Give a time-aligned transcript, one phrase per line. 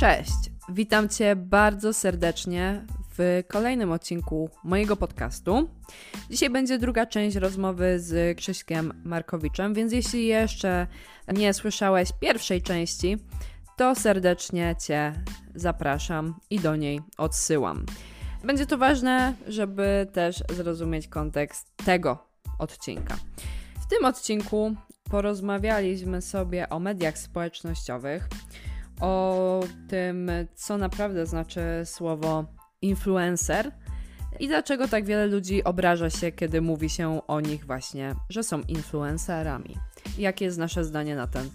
[0.00, 2.86] Cześć, witam Cię bardzo serdecznie
[3.18, 5.70] w kolejnym odcinku mojego podcastu.
[6.30, 10.86] Dzisiaj będzie druga część rozmowy z Krzyśkiem Markowiczem, więc jeśli jeszcze
[11.32, 13.16] nie słyszałeś pierwszej części,
[13.76, 15.12] to serdecznie Cię
[15.54, 17.86] zapraszam i do niej odsyłam.
[18.44, 22.28] Będzie to ważne, żeby też zrozumieć kontekst tego
[22.58, 23.16] odcinka.
[23.80, 24.74] W tym odcinku
[25.10, 28.28] porozmawialiśmy sobie o mediach społecznościowych,
[29.00, 32.44] o tym, co naprawdę znaczy słowo
[32.82, 33.72] influencer
[34.40, 38.60] i dlaczego tak wiele ludzi obraża się, kiedy mówi się o nich właśnie, że są
[38.68, 39.76] influencerami.
[40.18, 41.50] Jakie jest nasze zdanie na ten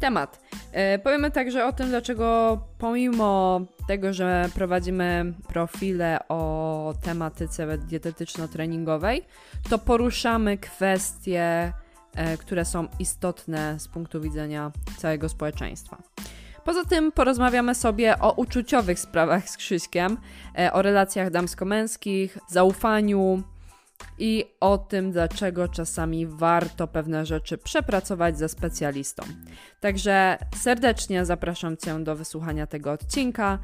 [0.00, 0.40] temat?
[0.72, 9.22] E, powiemy także o tym, dlaczego pomimo tego, że prowadzimy profile o tematyce dietetyczno-treningowej,
[9.70, 11.72] to poruszamy kwestie,
[12.14, 16.02] e, które są istotne z punktu widzenia całego społeczeństwa.
[16.66, 20.16] Poza tym porozmawiamy sobie o uczuciowych sprawach z Krzyśkiem,
[20.58, 23.42] e, o relacjach damsko-męskich, zaufaniu
[24.18, 29.22] i o tym, dlaczego czasami warto pewne rzeczy przepracować ze specjalistą.
[29.80, 33.58] Także serdecznie zapraszam Cię do wysłuchania tego odcinka.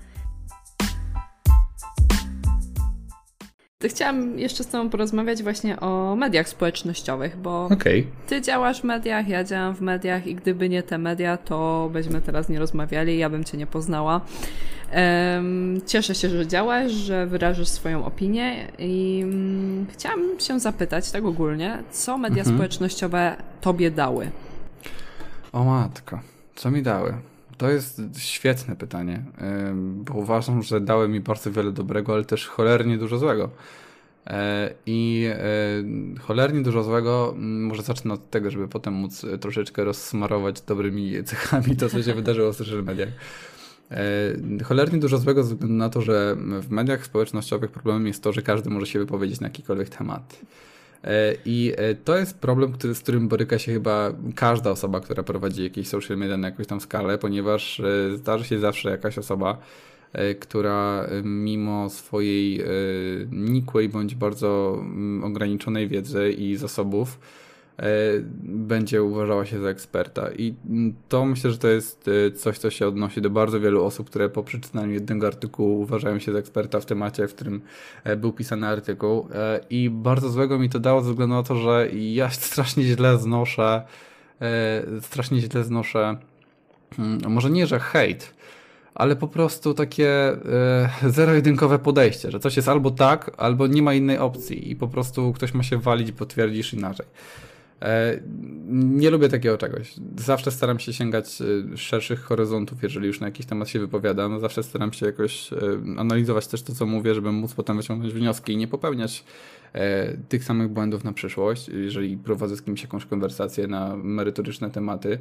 [3.89, 8.07] Chciałam jeszcze z Tobą porozmawiać właśnie o mediach społecznościowych, bo okay.
[8.27, 12.21] Ty działasz w mediach, ja działam w mediach i gdyby nie te media, to byśmy
[12.21, 14.21] teraz nie rozmawiali, ja bym Cię nie poznała.
[14.95, 21.25] Um, cieszę się, że działasz, że wyrażasz swoją opinię i um, chciałam się zapytać tak
[21.25, 22.57] ogólnie, co media mhm.
[22.57, 24.31] społecznościowe Tobie dały?
[25.53, 26.21] O matko,
[26.55, 27.15] co mi dały?
[27.63, 29.25] To jest świetne pytanie,
[29.83, 33.51] bo uważam, że dały mi bardzo wiele dobrego, ale też cholernie dużo złego.
[34.27, 40.61] E, I e, cholernie dużo złego, może zacznę od tego, żeby potem móc troszeczkę rozsmarować
[40.61, 43.09] dobrymi cechami to, co się wydarzyło w social mediach.
[43.91, 48.33] E, cholernie dużo złego ze względu na to, że w mediach społecznościowych problemem jest to,
[48.33, 50.41] że każdy może się wypowiedzieć na jakikolwiek temat.
[51.05, 55.23] E, I e, to jest problem, który, z którym boryka się chyba każda osoba, która
[55.23, 59.59] prowadzi jakieś social media na jakąś tam skalę, ponieważ e, zdarzy się zawsze jakaś osoba,
[60.41, 62.65] która mimo swojej
[63.31, 67.19] nikłej bądź bardzo mm, ograniczonej wiedzy i zasobów
[68.43, 70.31] będzie uważała się za eksperta.
[70.33, 70.55] I
[71.09, 74.29] to myślę, że to jest e, coś, co się odnosi do bardzo wielu osób, które
[74.29, 77.61] po przeczytaniu jednego artykułu uważają się za eksperta w temacie, w którym
[78.05, 79.29] e, był pisany artykuł.
[79.71, 83.83] I bardzo złego mi to dało ze względu na to, że ja strasznie źle znoszę,
[85.01, 86.17] strasznie źle znoszę,
[86.99, 88.35] mm, może nie, że hejt,
[88.95, 90.37] ale po prostu takie
[91.07, 95.33] zero-jedynkowe podejście, że coś jest albo tak, albo nie ma innej opcji i po prostu
[95.33, 97.07] ktoś ma się walić, bo twierdzisz inaczej.
[97.83, 98.21] E,
[98.69, 99.95] nie lubię takiego czegoś.
[100.17, 104.41] Zawsze staram się sięgać e, szerszych horyzontów, jeżeli już na jakiś temat się wypowiadam.
[104.41, 105.57] Zawsze staram się jakoś e,
[105.99, 109.25] analizować też to, co mówię, żeby móc potem wyciągnąć wnioski i nie popełniać
[110.29, 111.69] tych samych błędów na przyszłość.
[111.69, 115.19] Jeżeli prowadzę z kimś jakąś konwersację na merytoryczne tematy,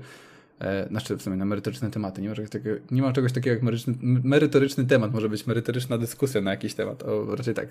[0.89, 2.21] znaczy w sumie na merytoryczne tematy.
[2.21, 5.13] Nie ma czegoś takiego, nie ma czegoś takiego jak merytoryczny, merytoryczny temat.
[5.13, 7.03] Może być merytoryczna dyskusja na jakiś temat.
[7.03, 7.67] O, raczej tak.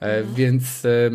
[0.00, 0.24] E.
[0.24, 1.10] Więc e,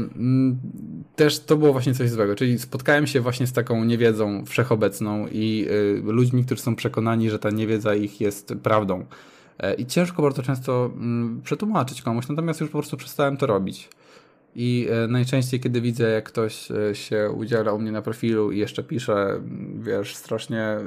[1.15, 2.35] też to było właśnie coś złego.
[2.35, 5.67] Czyli spotkałem się właśnie z taką niewiedzą wszechobecną i
[6.07, 9.05] e, ludźmi, którzy są przekonani, że ta niewiedza ich jest prawdą.
[9.77, 10.91] I ciężko bardzo często
[11.43, 13.89] przetłumaczyć komuś, natomiast już po prostu przestałem to robić.
[14.55, 19.41] I najczęściej, kiedy widzę, jak ktoś się udziela u mnie na profilu i jeszcze pisze,
[19.79, 20.77] wiesz, strasznie.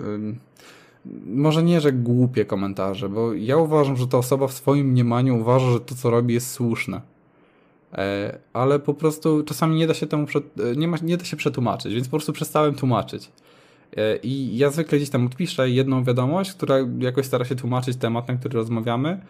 [1.26, 5.70] Może nie, że głupie komentarze, bo ja uważam, że ta osoba w swoim mniemaniu uważa,
[5.70, 7.00] że to, co robi, jest słuszne
[8.52, 11.94] ale po prostu czasami nie da się temu e, nie, ma, nie da się przetłumaczyć,
[11.94, 13.30] więc po prostu przestałem tłumaczyć.
[13.96, 18.28] E, I ja zwykle gdzieś tam odpiszę jedną wiadomość, która jakoś stara się tłumaczyć temat,
[18.28, 19.20] na który rozmawiamy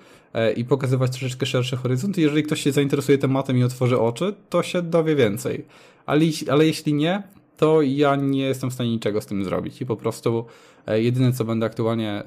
[0.56, 2.18] i pokazywać troszeczkę szerszy horyzont.
[2.18, 5.64] I jeżeli ktoś się zainteresuje tematem i otworzy oczy, to się dowie więcej.
[6.06, 7.22] Ale, ale jeśli nie,
[7.56, 9.80] to ja nie jestem w stanie niczego z tym zrobić.
[9.80, 10.44] I po prostu
[10.86, 12.22] jedyne, co będę aktualnie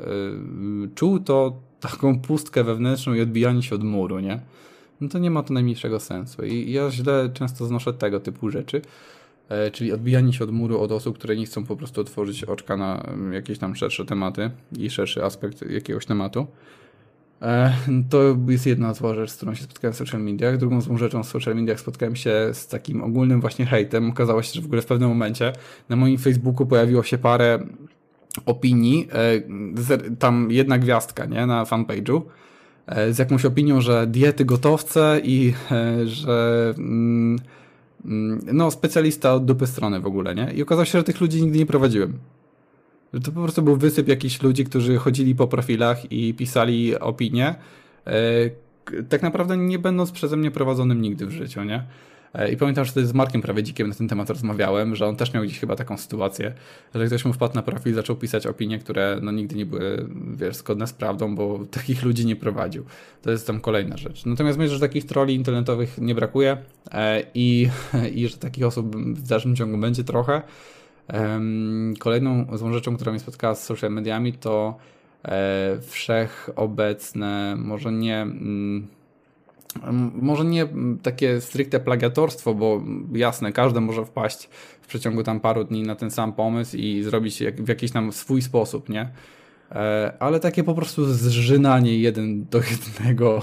[0.95, 4.39] czuł, to taką pustkę wewnętrzną i odbijanie się od muru, nie?
[5.01, 6.45] No to nie ma to najmniejszego sensu.
[6.45, 8.81] I ja źle często znoszę tego typu rzeczy,
[9.49, 12.77] e, czyli odbijanie się od muru od osób, które nie chcą po prostu otworzyć oczka
[12.77, 16.47] na mm, jakieś tam szersze tematy i szerszy aspekt jakiegoś tematu.
[17.41, 17.73] E,
[18.09, 20.57] to jest jedna zła rzecz, z którą się spotkałem w social mediach.
[20.57, 24.09] Drugą złą rzeczą w social mediach spotkałem się z takim ogólnym właśnie hejtem.
[24.09, 25.53] Okazało się, że w ogóle w pewnym momencie
[25.89, 27.59] na moim Facebooku pojawiło się parę
[28.45, 32.21] opinii, e, tam jedna gwiazdka nie, na fanpage'u
[33.11, 37.39] z jakąś opinią, że diety gotowce i e, że mm,
[38.05, 40.51] mm, no specjalista od dupy strony w ogóle, nie?
[40.55, 42.13] I okazało się, że tych ludzi nigdy nie prowadziłem.
[43.13, 47.55] Że to po prostu był wysyp jakichś ludzi, którzy chodzili po profilach i pisali opinie,
[49.09, 51.83] tak naprawdę nie będąc przeze mnie prowadzonym nigdy w życiu, nie?
[52.33, 55.33] E, I pamiętam, że wtedy z Markiem Prawiedzikiem na ten temat rozmawiałem, że on też
[55.33, 56.53] miał gdzieś chyba taką sytuację,
[56.95, 60.55] że ktoś mu wpadł na profil zaczął pisać opinie, które no nigdy nie były, wiesz,
[60.55, 62.85] zgodne z prawdą, bo takich ludzi nie prowadził.
[63.21, 64.25] To jest tam kolejna rzecz.
[64.25, 66.57] Natomiast myślę, że takich troli internetowych nie brakuje
[66.91, 67.69] e, i,
[68.15, 70.41] i że takich osób w dalszym ciągu będzie trochę.
[71.99, 74.77] Kolejną złą rzeczą, która mnie spotkała z social mediami, to
[75.25, 78.87] e, wszechobecne, może nie mm,
[80.13, 80.67] może nie
[81.01, 82.81] takie stricte plagiatorstwo, bo
[83.13, 84.49] jasne, każdy może wpaść
[84.81, 88.41] w przeciągu tam paru dni na ten sam pomysł i zrobić w jakiś tam swój
[88.41, 89.09] sposób, nie?
[89.71, 93.41] E, ale takie po prostu zżynanie jeden do jednego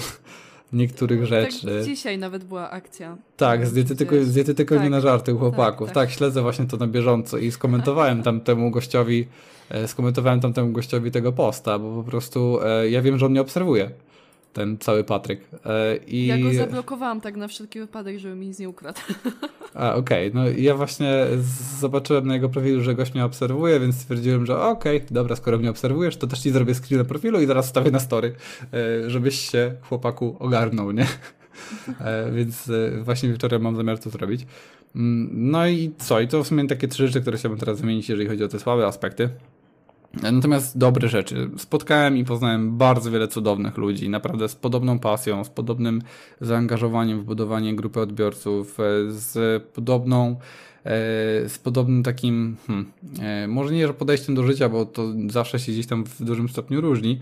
[0.72, 1.66] niektórych tak rzeczy.
[1.66, 3.16] Tak, dzisiaj nawet była akcja.
[3.36, 5.88] Tak, z dietetyką, z dietetyką tak, nie na żarty u chłopaków.
[5.88, 6.06] Tak, tak.
[6.06, 9.26] tak, śledzę właśnie to na bieżąco i skomentowałem tam temu gościowi,
[9.70, 13.32] e, skomentowałem tam temu gościowi tego posta, bo po prostu e, ja wiem, że on
[13.32, 13.90] mnie obserwuje
[14.56, 15.40] ten cały Patryk.
[15.64, 16.26] E, I...
[16.26, 19.00] Ja go zablokowałam tak na wszelki wypadek, żeby mi nic nie ukradł.
[19.74, 20.30] A, okej.
[20.30, 20.42] Okay.
[20.42, 21.26] No ja właśnie
[21.80, 25.58] zobaczyłem na jego profilu, że gość mnie obserwuje, więc stwierdziłem, że okej, okay, dobra, skoro
[25.58, 28.34] mnie obserwujesz, to też ci zrobię screen na profilu i zaraz wstawię na story,
[28.72, 31.06] e, żebyś się chłopaku ogarnął, nie?
[32.00, 32.70] E, więc
[33.02, 34.46] właśnie wieczorem mam zamiar to zrobić.
[34.96, 36.20] Mm, no i co?
[36.20, 38.58] I to w sumie takie trzy rzeczy, które chciałbym teraz wymienić, jeżeli chodzi o te
[38.58, 39.28] słabe aspekty.
[40.22, 41.50] Natomiast dobre rzeczy.
[41.58, 46.02] Spotkałem i poznałem bardzo wiele cudownych ludzi, naprawdę z podobną pasją, z podobnym
[46.40, 50.38] zaangażowaniem w budowanie grupy odbiorców, e, z podobną, e,
[51.48, 52.86] z podobnym takim, hmm,
[53.20, 56.48] e, może nie że podejściem do życia, bo to zawsze się gdzieś tam w dużym
[56.48, 57.20] stopniu różni,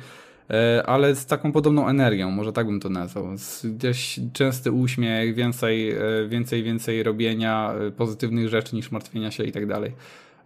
[0.86, 3.26] ale z taką podobną energią, może tak bym to nazwał.
[3.64, 5.94] Gdzieś częsty uśmiech, więcej,
[6.28, 9.92] więcej, więcej robienia pozytywnych rzeczy niż martwienia się i tak dalej.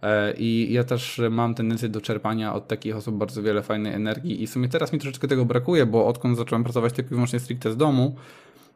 [0.01, 4.43] E, I ja też mam tendencję do czerpania od takich osób bardzo wiele fajnej energii
[4.43, 7.39] i w sumie teraz mi troszeczkę tego brakuje, bo odkąd zacząłem pracować tylko i wyłącznie
[7.39, 8.15] stricte z domu,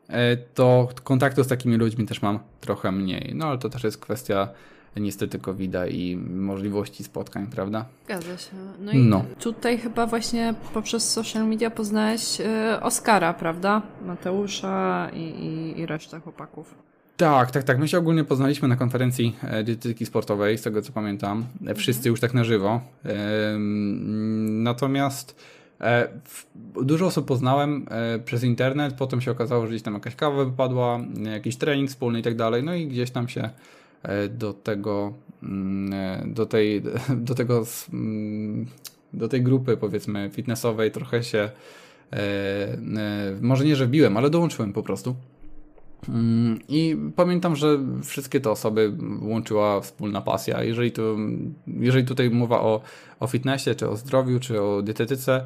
[0.07, 3.31] e, to kontaktu z takimi ludźmi też mam trochę mniej.
[3.35, 4.47] No ale to też jest kwestia
[4.97, 7.85] niestety covid i możliwości spotkań, prawda?
[8.05, 8.51] Zgadza się.
[8.79, 9.25] No i no.
[9.39, 13.81] tutaj chyba właśnie poprzez social media poznałeś e, Oskara, prawda?
[14.05, 16.75] Mateusza i, i, i resztę chłopaków.
[17.17, 17.79] Tak, tak, tak.
[17.79, 21.45] My się ogólnie poznaliśmy na konferencji e, dietetyki sportowej, z tego co pamiętam.
[21.67, 22.11] E, wszyscy mhm.
[22.11, 22.81] już tak na żywo.
[24.49, 25.35] Natomiast
[25.81, 26.07] e,
[26.81, 27.85] dużo osób poznałem
[28.25, 30.99] przez internet, potem się okazało, że gdzieś tam jakaś kawa wypadła,
[31.33, 33.49] jakiś trening wspólny i tak dalej, no i gdzieś tam się
[34.29, 35.13] do tego,
[35.43, 36.81] mm, do tej,
[37.27, 37.63] do tego,
[37.93, 38.65] mm,
[39.13, 41.49] do tej grupy powiedzmy fitnessowej trochę się,
[43.41, 45.15] może nie, że wbiłem, ale dołączyłem po prostu.
[46.09, 50.63] Mm, I pamiętam, że wszystkie te osoby łączyła wspólna pasja.
[50.63, 51.17] Jeżeli, tu,
[51.67, 52.81] jeżeli tutaj mowa o,
[53.19, 55.45] o fitnessie, czy o zdrowiu, czy o dietetyce,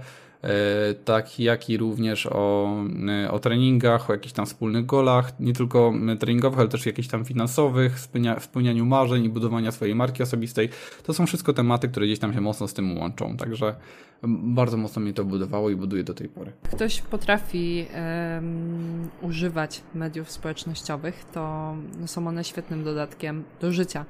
[1.05, 2.75] tak jak i również o,
[3.25, 7.25] e, o treningach, o jakichś tam wspólnych golach, nie tylko treningowych, ale też jakichś tam
[7.25, 10.69] finansowych, spełnia, spełnianiu marzeń i budowania swojej marki osobistej.
[11.03, 13.75] To są wszystko tematy, które gdzieś tam się mocno z tym łączą, także
[14.23, 16.51] bardzo mocno mnie to budowało i buduje do tej pory.
[16.73, 17.85] Ktoś potrafi
[18.35, 21.75] um, używać mediów społecznościowych, to
[22.05, 24.05] są one świetnym dodatkiem do życia,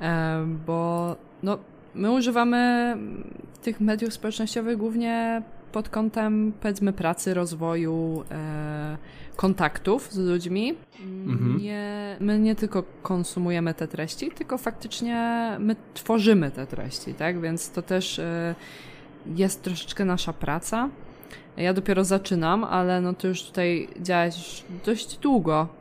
[0.00, 1.58] um, bo no,
[1.94, 2.96] my używamy
[3.62, 5.42] tych mediów społecznościowych głównie
[5.72, 8.96] pod kątem powiedzmy pracy, rozwoju, e,
[9.36, 10.74] kontaktów z ludźmi.
[11.00, 11.58] Mhm.
[11.58, 17.40] Nie, my nie tylko konsumujemy te treści, tylko faktycznie my tworzymy te treści, tak?
[17.40, 18.54] Więc to też e,
[19.36, 20.88] jest troszeczkę nasza praca.
[21.56, 25.77] Ja dopiero zaczynam, ale no to już tutaj działać dość długo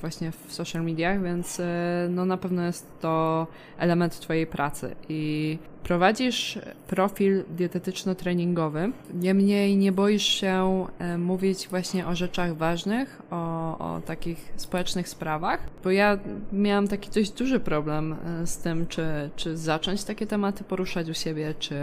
[0.00, 3.46] właśnie w social mediach, więc e, no na pewno jest to
[3.78, 4.96] element Twojej pracy.
[5.08, 13.78] I prowadzisz profil dietetyczno-treningowy, niemniej nie boisz się e, mówić właśnie o rzeczach ważnych, o,
[13.78, 16.18] o takich społecznych sprawach, bo ja
[16.52, 18.12] miałam taki dość duży problem
[18.42, 21.76] e, z tym, czy, czy zacząć takie tematy poruszać u siebie, czy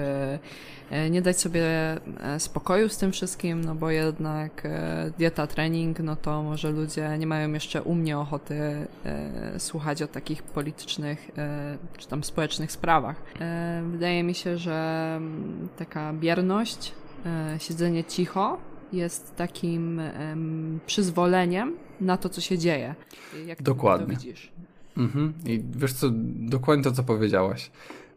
[0.94, 1.64] E, nie dać sobie
[2.38, 4.68] spokoju z tym wszystkim, no bo jednak
[5.18, 8.88] dieta, trening, no to może ludzie nie mają jeszcze u mnie ochoty
[9.58, 11.32] słuchać o takich politycznych
[11.98, 13.16] czy tam społecznych sprawach.
[13.94, 16.94] Wydaje mi się, że mm, taka bierność,
[17.60, 18.58] siedzenie cicho
[18.94, 20.02] jest takim
[20.86, 22.96] przyzwoleniem na to, co się dzieje.
[23.46, 24.06] Jak Dokładnie.
[24.06, 24.52] to widzisz?
[24.98, 25.34] Mhm.
[25.46, 27.72] I wiesz co, dokładnie to, co powiedziałaś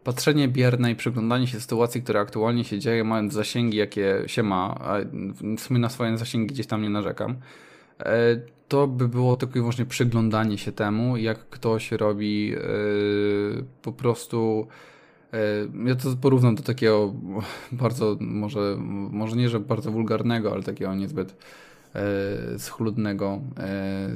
[0.07, 4.75] patrzenie bierne i przyglądanie się sytuacji, która aktualnie się dzieje, mając zasięgi, jakie się ma,
[4.79, 4.95] a
[5.57, 7.35] w sumie na swoje zasięgi gdzieś tam nie narzekam,
[7.99, 12.59] e, to by było tylko i wyłącznie przyglądanie się temu, jak ktoś robi e,
[13.81, 14.67] po prostu
[15.85, 17.13] Ja to porównam do takiego
[17.71, 18.77] bardzo, może,
[19.11, 21.35] może nie, że bardzo wulgarnego, ale takiego niezbyt
[22.57, 23.39] schludnego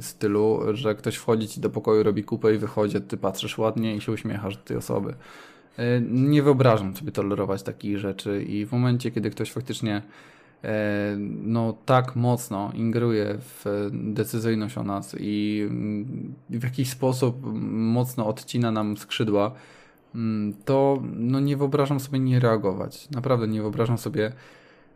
[0.00, 4.00] stylu, że ktoś wchodzi ci do pokoju, robi kupę i wychodzi, ty patrzysz ładnie i
[4.00, 5.14] się uśmiechasz do tej osoby.
[6.10, 10.02] Nie wyobrażam sobie tolerować takich rzeczy i w momencie, kiedy ktoś faktycznie
[10.64, 15.66] E, no, tak mocno ingeruje w decyzyjność o nas i
[16.50, 17.36] w jakiś sposób
[17.70, 19.52] mocno odcina nam skrzydła,
[20.64, 23.10] to no, nie wyobrażam sobie nie reagować.
[23.10, 24.32] Naprawdę nie wyobrażam sobie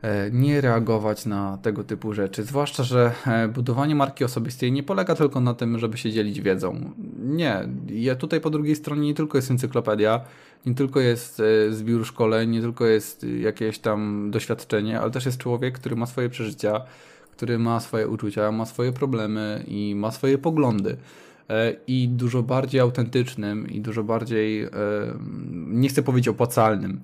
[0.03, 2.45] e, nie reagować na tego typu rzeczy.
[2.45, 6.91] Zwłaszcza, że e, budowanie marki osobistej nie polega tylko na tym, żeby się dzielić wiedzą.
[7.19, 7.69] Nie.
[7.89, 10.21] Ja tutaj po drugiej stronie nie tylko jest encyklopedia,
[10.67, 15.39] nie tylko jest e, zbiór szkoleń, nie tylko jest jakieś tam doświadczenie, ale też jest
[15.39, 16.81] człowiek, który ma swoje przeżycia,
[17.31, 20.97] który ma swoje uczucia, ma swoje problemy i ma swoje poglądy.
[21.51, 24.69] E, I dużo bardziej autentycznym i dużo bardziej, e,
[25.53, 27.01] nie chcę powiedzieć opłacalnym,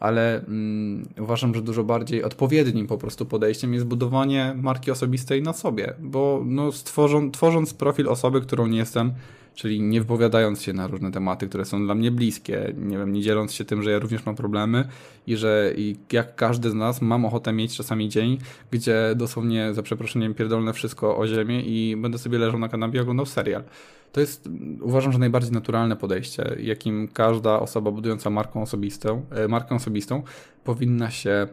[0.00, 5.52] ale mm, uważam, że dużo bardziej odpowiednim po prostu podejściem jest budowanie marki osobistej na
[5.52, 9.12] sobie, bo no, stworzą, tworząc profil osoby, którą nie jestem,
[9.56, 13.22] czyli nie wypowiadając się na różne tematy, które są dla mnie bliskie, nie wiem, nie
[13.22, 14.88] dzieląc się tym, że ja również mam problemy
[15.26, 18.38] i że i jak każdy z nas mam ochotę mieć czasami dzień,
[18.70, 23.00] gdzie dosłownie za przeproszeniem pierdolne wszystko o ziemię i będę sobie leżał na kanapie i
[23.00, 23.64] oglądał serial.
[24.12, 24.48] To jest,
[24.80, 30.22] uważam, że najbardziej naturalne podejście, jakim każda osoba budująca markę osobistą, e, markę osobistą
[30.64, 31.46] powinna się,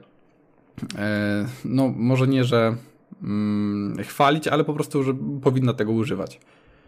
[0.97, 2.75] e, no może nie, że
[3.23, 6.39] mm, chwalić, ale po prostu, że powinna tego używać.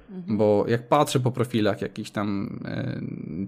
[0.09, 0.37] Mhm.
[0.37, 3.01] Bo jak patrzę po profilach jakichś tam e,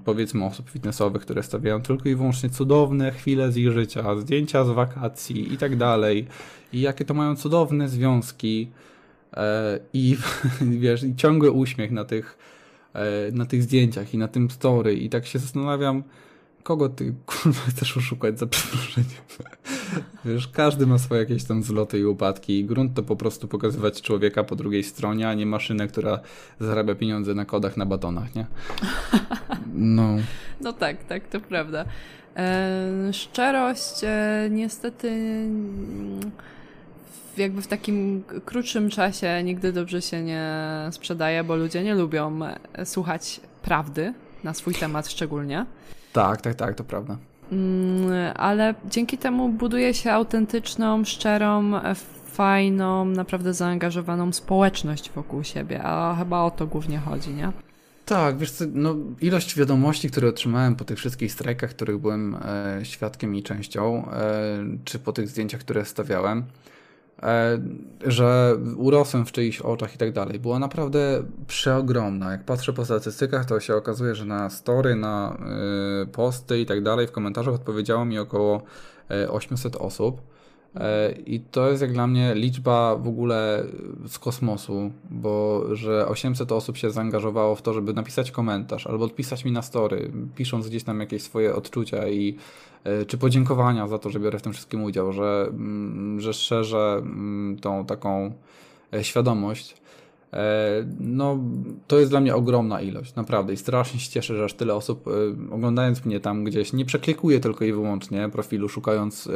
[0.05, 4.69] powiedzmy osób fitnessowych, które stawiają tylko i wyłącznie cudowne chwile z ich życia, zdjęcia z
[4.69, 6.27] wakacji i tak dalej,
[6.73, 8.69] i jakie to mają cudowne związki
[9.33, 10.17] e, i
[10.81, 12.37] wiesz, i ciągły uśmiech na tych,
[12.93, 16.03] e, na tych zdjęciach i na tym story i tak się zastanawiam,
[16.63, 19.09] kogo ty kurwa chcesz oszukać za przeproszeniem?
[20.25, 24.01] Wiesz, każdy ma swoje jakieś tam zloty i upadki i grunt to po prostu pokazywać
[24.01, 26.19] człowieka po drugiej stronie, a nie maszynę, która
[26.59, 28.45] zarabia pieniądze na kodach na batonach, nie?
[29.73, 30.15] No.
[30.61, 31.85] No tak, tak, to prawda.
[32.35, 35.11] E, szczerość e, niestety
[37.37, 40.43] jakby w takim krótszym czasie nigdy dobrze się nie
[40.91, 42.39] sprzedaje, bo ludzie nie lubią
[42.85, 44.13] słuchać prawdy
[44.43, 45.65] na swój temat szczególnie.
[46.13, 47.17] Tak, tak, tak, to prawda.
[47.51, 51.71] Mm, ale dzięki temu buduje się autentyczną, szczerą,
[52.25, 57.51] fajną, naprawdę zaangażowaną społeczność wokół siebie, a chyba o to głównie chodzi, nie?
[58.05, 62.79] Tak, wiesz co, no, ilość wiadomości, które otrzymałem po tych wszystkich strajkach, których byłem e,
[62.83, 64.29] świadkiem i częścią, e,
[64.85, 66.43] czy po tych zdjęciach, które stawiałem,
[68.05, 70.39] że urosłem w czyichś oczach i tak dalej.
[70.39, 72.31] Była naprawdę przeogromna.
[72.31, 75.37] Jak patrzę po statystykach, to się okazuje, że na story, na
[76.03, 78.61] e, posty i tak dalej, w komentarzach odpowiedziało mi około
[79.29, 80.21] 800 e, osób.
[80.79, 83.63] E, I to jest jak dla mnie liczba w ogóle
[84.07, 89.45] z kosmosu, bo że 800 osób się zaangażowało w to, żeby napisać komentarz albo odpisać
[89.45, 92.35] mi na story, pisząc gdzieś tam jakieś swoje odczucia i
[92.83, 96.95] e, czy podziękowania za to, że biorę w tym wszystkim udział, że, mm, że szerzę
[96.97, 98.31] mm, tą taką
[98.93, 99.75] e, świadomość
[100.99, 101.39] no,
[101.87, 103.53] to jest dla mnie ogromna ilość, naprawdę.
[103.53, 105.11] I strasznie się cieszę, że aż tyle osób, e,
[105.53, 109.31] oglądając mnie tam gdzieś, nie przeklikuje tylko i wyłącznie profilu, szukając e,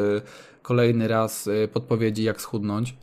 [0.62, 2.96] kolejny raz podpowiedzi, jak schudnąć,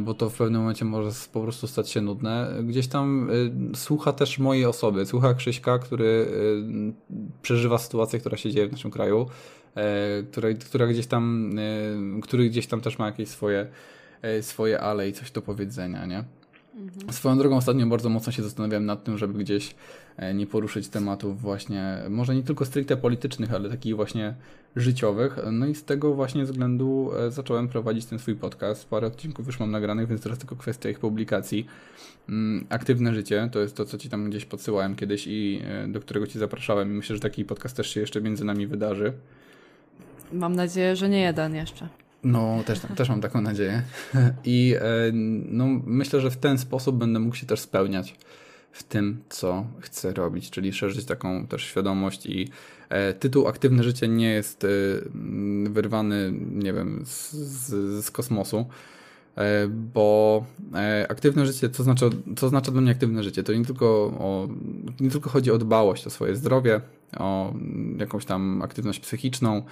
[0.00, 2.54] bo to w pewnym momencie może po prostu stać się nudne.
[2.62, 3.30] Gdzieś tam
[3.74, 6.26] słucha też mojej osoby, słucha Krzyśka, który
[7.42, 9.26] przeżywa sytuację, która się dzieje w naszym kraju,
[10.32, 11.52] która, która gdzieś tam,
[12.22, 13.66] który gdzieś tam też ma jakieś swoje,
[14.40, 16.24] swoje ale i coś do powiedzenia, nie?
[16.80, 17.12] Mhm.
[17.12, 19.74] Swoją drogą ostatnio bardzo mocno się zastanawiałem nad tym, żeby gdzieś
[20.16, 24.34] e, nie poruszyć tematów właśnie, może nie tylko stricte politycznych, ale takich właśnie
[24.76, 25.36] życiowych.
[25.52, 28.88] No i z tego właśnie względu e, zacząłem prowadzić ten swój podcast.
[28.88, 31.66] Parę odcinków już mam nagranych, więc teraz tylko kwestia ich publikacji.
[32.28, 36.00] Mm, aktywne życie to jest to, co ci tam gdzieś podsyłałem kiedyś i e, do
[36.00, 36.90] którego ci zapraszałem.
[36.90, 39.12] I myślę, że taki podcast też się jeszcze między nami wydarzy.
[40.32, 41.88] Mam nadzieję, że nie jeden jeszcze.
[42.24, 43.82] No, też, też mam taką nadzieję.
[44.44, 44.82] I e,
[45.44, 48.14] no, myślę, że w ten sposób będę mógł się też spełniać
[48.72, 52.48] w tym, co chcę robić, czyli szerzyć taką też świadomość i
[52.88, 54.68] e, tytuł Aktywne Życie nie jest e,
[55.70, 58.66] wyrwany, nie wiem, z, z, z kosmosu,
[59.36, 63.42] e, bo e, aktywne życie, co znaczy, co znaczy dla mnie aktywne życie?
[63.42, 63.86] To nie tylko,
[64.18, 64.48] o,
[65.00, 66.80] nie tylko chodzi o dbałość o swoje zdrowie,
[67.18, 67.54] o
[67.98, 69.62] jakąś tam aktywność psychiczną,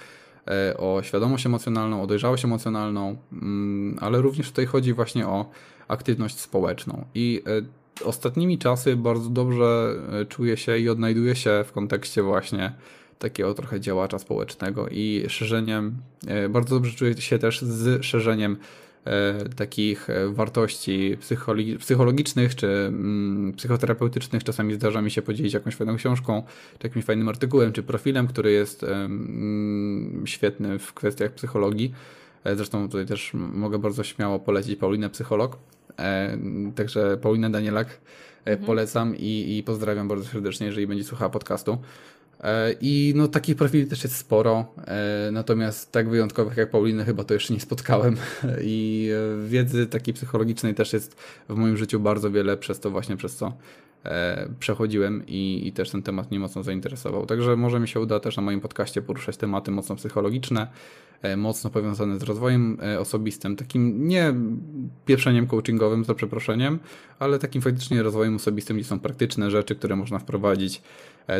[0.77, 5.49] o świadomość emocjonalną, o dojrzałość emocjonalną, mm, ale również tutaj chodzi właśnie o
[5.87, 7.05] aktywność społeczną.
[7.15, 12.73] I e, ostatnimi czasy bardzo dobrze e, czuję się i odnajduję się w kontekście właśnie
[13.19, 18.57] takiego trochę działacza społecznego i szerzeniem, e, bardzo dobrze czuję się też z szerzeniem e,
[19.55, 21.17] takich e, wartości
[21.79, 24.43] psychologicznych czy mm, psychoterapeutycznych.
[24.43, 26.43] Czasami zdarza mi się podzielić jakąś fajną książką,
[26.79, 31.93] czy jakimś fajnym artykułem, czy profilem, który jest mm, świetny w kwestiach psychologii.
[32.55, 35.57] Zresztą tutaj też mogę bardzo śmiało polecić Paulinę Psycholog.
[36.75, 38.01] Także Paulina Danielak
[38.45, 38.65] mhm.
[38.65, 41.77] polecam i, i pozdrawiam bardzo serdecznie, jeżeli będzie słuchała podcastu.
[42.43, 47.23] E, I no takich profili też jest sporo, e, natomiast tak wyjątkowych jak Pauliny chyba
[47.23, 48.17] to jeszcze nie spotkałem
[48.61, 49.09] i
[49.43, 51.15] e, wiedzy takiej psychologicznej też jest
[51.49, 53.53] w moim życiu bardzo wiele przez to właśnie przez co
[54.59, 57.25] przechodziłem i, i też ten temat mnie mocno zainteresował.
[57.25, 60.67] Także może mi się uda też na moim podcaście poruszać tematy mocno psychologiczne,
[61.37, 64.33] mocno powiązane z rozwojem osobistym, takim nie
[65.05, 66.79] pieprzeniem coachingowym za przeproszeniem,
[67.19, 70.81] ale takim faktycznie rozwojem osobistym, gdzie są praktyczne rzeczy, które można wprowadzić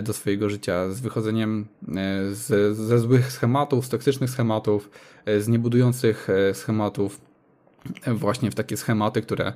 [0.03, 1.95] do swojego życia, z wychodzeniem e,
[2.31, 4.89] z, ze złych schematów, z toksycznych schematów,
[5.25, 7.21] e, z niebudujących schematów,
[8.07, 9.53] właśnie w takie schematy, które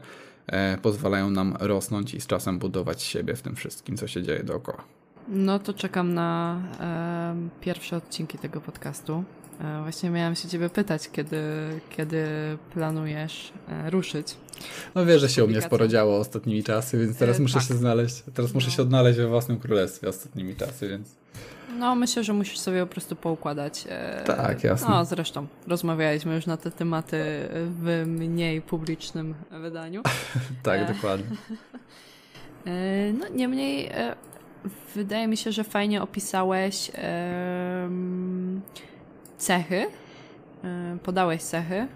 [0.81, 4.83] pozwalają nam rosnąć i z czasem budować siebie w tym wszystkim, co się dzieje dookoła.
[5.27, 9.23] No to czekam na e, pierwsze odcinki tego podcastu.
[9.61, 11.41] E, właśnie miałam się ciebie pytać, kiedy,
[11.89, 12.27] kiedy
[12.73, 14.37] planujesz e, ruszyć.
[14.95, 17.63] No wiesz, że się u mnie sporo działo ostatnimi czasy, więc teraz e, muszę tak.
[17.63, 18.73] się znaleźć, teraz muszę no.
[18.73, 21.15] się odnaleźć we własnym królestwie ostatnimi czasy, więc...
[21.79, 23.85] No, myślę, że musisz sobie po prostu poukładać.
[24.25, 24.89] Tak, jasne.
[24.89, 27.23] No, zresztą rozmawialiśmy już na te tematy
[27.81, 30.01] w mniej publicznym wydaniu.
[30.63, 31.25] tak, dokładnie.
[33.19, 33.91] No, niemniej
[34.95, 36.91] wydaje mi się, że fajnie opisałeś
[39.43, 39.85] cechy,
[41.03, 41.87] podałeś cechy,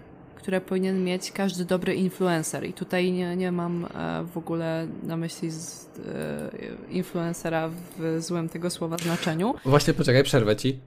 [0.48, 2.64] które powinien mieć każdy dobry influencer.
[2.64, 3.88] I tutaj nie, nie mam e,
[4.34, 6.50] w ogóle na myśli z, e,
[6.90, 9.54] influencera w złym tego słowa znaczeniu.
[9.64, 10.78] Właśnie poczekaj, przerwę ci.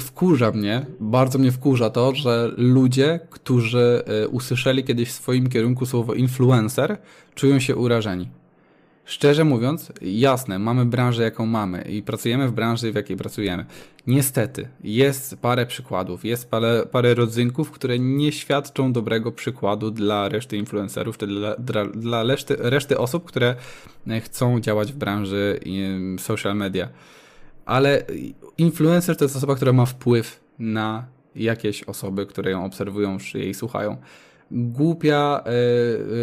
[0.00, 5.86] Wkurza mnie, bardzo mnie wkurza to, że ludzie, którzy e, usłyszeli kiedyś w swoim kierunku
[5.86, 6.98] słowo influencer,
[7.34, 8.28] czują się urażeni.
[9.08, 13.64] Szczerze mówiąc, jasne, mamy branżę jaką mamy i pracujemy w branży, w jakiej pracujemy.
[14.06, 20.56] Niestety, jest parę przykładów, jest parę, parę rodzynków, które nie świadczą dobrego przykładu dla reszty
[20.56, 23.54] influencerów, dla, dla, dla reszty, reszty osób, które
[24.24, 25.60] chcą działać w branży
[26.18, 26.88] social media.
[27.66, 28.04] Ale
[28.58, 33.54] influencer to jest osoba, która ma wpływ na jakieś osoby, które ją obserwują, czy jej
[33.54, 33.96] słuchają
[34.50, 35.44] głupia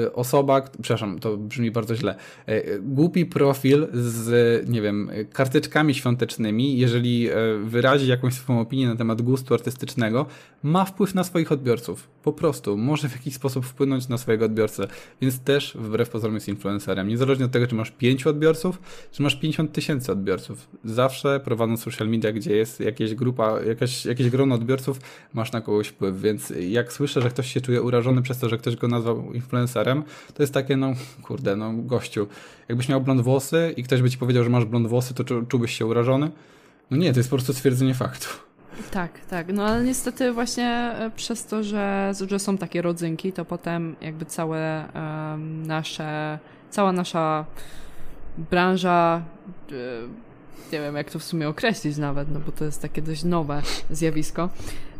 [0.03, 2.15] y, osoba, przepraszam, to brzmi bardzo źle,
[2.49, 7.29] y, głupi profil z, nie wiem, karteczkami świątecznymi, jeżeli
[7.63, 10.25] wyrazi jakąś swoją opinię na temat gustu artystycznego,
[10.63, 12.07] ma wpływ na swoich odbiorców.
[12.23, 12.77] Po prostu.
[12.77, 14.87] Może w jakiś sposób wpłynąć na swojego odbiorcę.
[15.21, 17.07] Więc też wbrew pozorom jest influencerem.
[17.07, 20.67] Niezależnie od tego, czy masz 5 odbiorców, czy masz 50 tysięcy odbiorców.
[20.83, 24.99] Zawsze prowadząc social media, gdzie jest jakaś grupa, jakaś, jakieś grono odbiorców,
[25.33, 26.21] masz na kogoś wpływ.
[26.21, 30.03] Więc jak słyszę, że ktoś się czuje urażony przez to, że ktoś go nazwał influencerem,
[30.33, 32.27] to jest takie, no kurde, no gościu,
[32.69, 35.45] jakbyś miał blond włosy i ktoś by ci powiedział, że masz blond włosy, to czu,
[35.45, 36.31] czułbyś się urażony?
[36.91, 38.27] No nie, to jest po prostu stwierdzenie faktu.
[38.91, 39.53] Tak, tak.
[39.53, 44.25] No ale niestety właśnie e, przez to, że, że są takie rodzynki, to potem jakby
[44.25, 47.45] całe um, nasze, cała nasza
[48.37, 49.21] branża,
[49.71, 49.75] e,
[50.73, 53.61] nie wiem jak to w sumie określić nawet, no bo to jest takie dość nowe
[53.89, 54.49] zjawisko,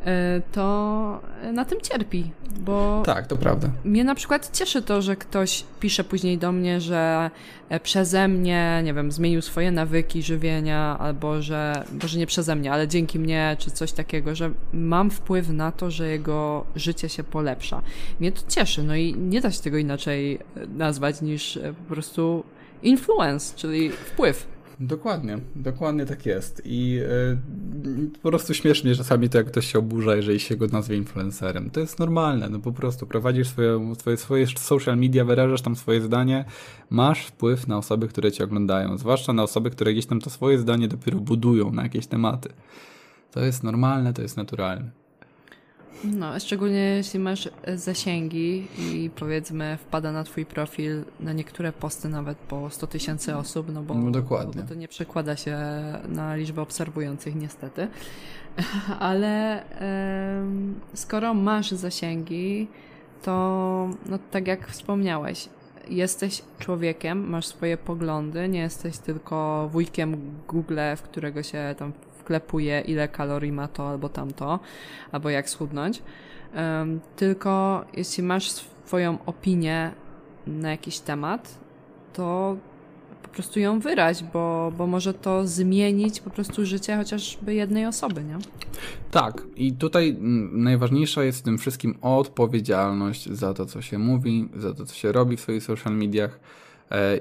[0.06, 1.22] E, to
[1.54, 3.04] na tym cierpi, bo...
[3.06, 3.70] Tak, to prawda.
[3.84, 7.32] Mnie na przykład cieszy to, że ktoś pisze później do mnie, że
[7.70, 12.72] e, przeze mnie, nie wiem, zmienił swoje nawyki żywienia, albo że, może nie przeze mnie,
[12.72, 17.24] ale dzięki mnie, czy coś takiego, że mam wpływ na to, że jego życie się
[17.24, 17.82] polepsza.
[18.20, 22.44] Mnie to cieszy, no i nie da się tego inaczej e, nazwać niż po prostu
[22.84, 24.55] influence, czyli wpływ.
[24.80, 26.62] Dokładnie, dokładnie tak jest.
[26.66, 27.38] I yy,
[28.22, 31.70] po prostu śmiesznie czasami to, jak ktoś się oburza, jeżeli się go nazwie influencerem.
[31.70, 36.02] To jest normalne, no po prostu prowadzisz swoje, swoje, swoje social media, wyrażasz tam swoje
[36.02, 36.46] zdanie,
[36.90, 40.60] masz wpływ na osoby, które cię oglądają, zwłaszcza na osoby, które gdzieś tam to swoje
[40.60, 42.50] zdanie dopiero budują na jakieś tematy.
[43.32, 45.05] To jest normalne, to jest naturalne.
[46.04, 52.38] No, szczególnie jeśli masz zasięgi i powiedzmy wpada na twój profil na niektóre posty nawet
[52.38, 54.62] po 100 tysięcy osób, no bo, no dokładnie.
[54.62, 55.58] bo to nie przekłada się
[56.08, 57.88] na liczbę obserwujących niestety.
[59.00, 59.64] Ale
[60.94, 62.68] skoro masz zasięgi,
[63.24, 65.50] to no, tak jak wspomniałeś,
[65.90, 71.94] jesteś człowiekiem, masz swoje poglądy, nie jesteś tylko wujkiem Google, w którego się tam
[72.26, 74.60] wklepuje, ile kalorii ma to albo tamto,
[75.12, 76.02] albo jak schudnąć.
[76.56, 79.92] Um, tylko jeśli masz swoją opinię
[80.48, 81.60] na jakiś temat,
[82.14, 82.58] to
[83.24, 88.24] po prostu ją wyraź, bo, bo może to zmienić po prostu życie chociażby jednej osoby,
[88.24, 88.38] nie?
[89.12, 94.50] Tak, i tutaj mm, najważniejsza jest w tym wszystkim odpowiedzialność za to, co się mówi,
[94.56, 96.40] za to, co się robi w swoich social mediach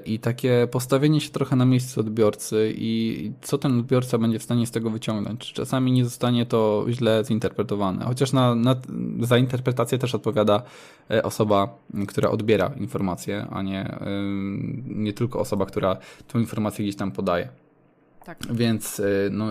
[0.05, 4.67] i takie postawienie się trochę na miejsce odbiorcy i co ten odbiorca będzie w stanie
[4.67, 5.53] z tego wyciągnąć.
[5.53, 8.75] Czasami nie zostanie to źle zinterpretowane, chociaż na, na,
[9.19, 10.63] za interpretację też odpowiada
[11.11, 13.97] e, osoba, która odbiera informację, a nie,
[14.85, 15.97] nie tylko osoba, która
[16.27, 17.49] tą informację gdzieś tam podaje.
[18.25, 18.37] Tak.
[18.51, 19.45] Więc e, no,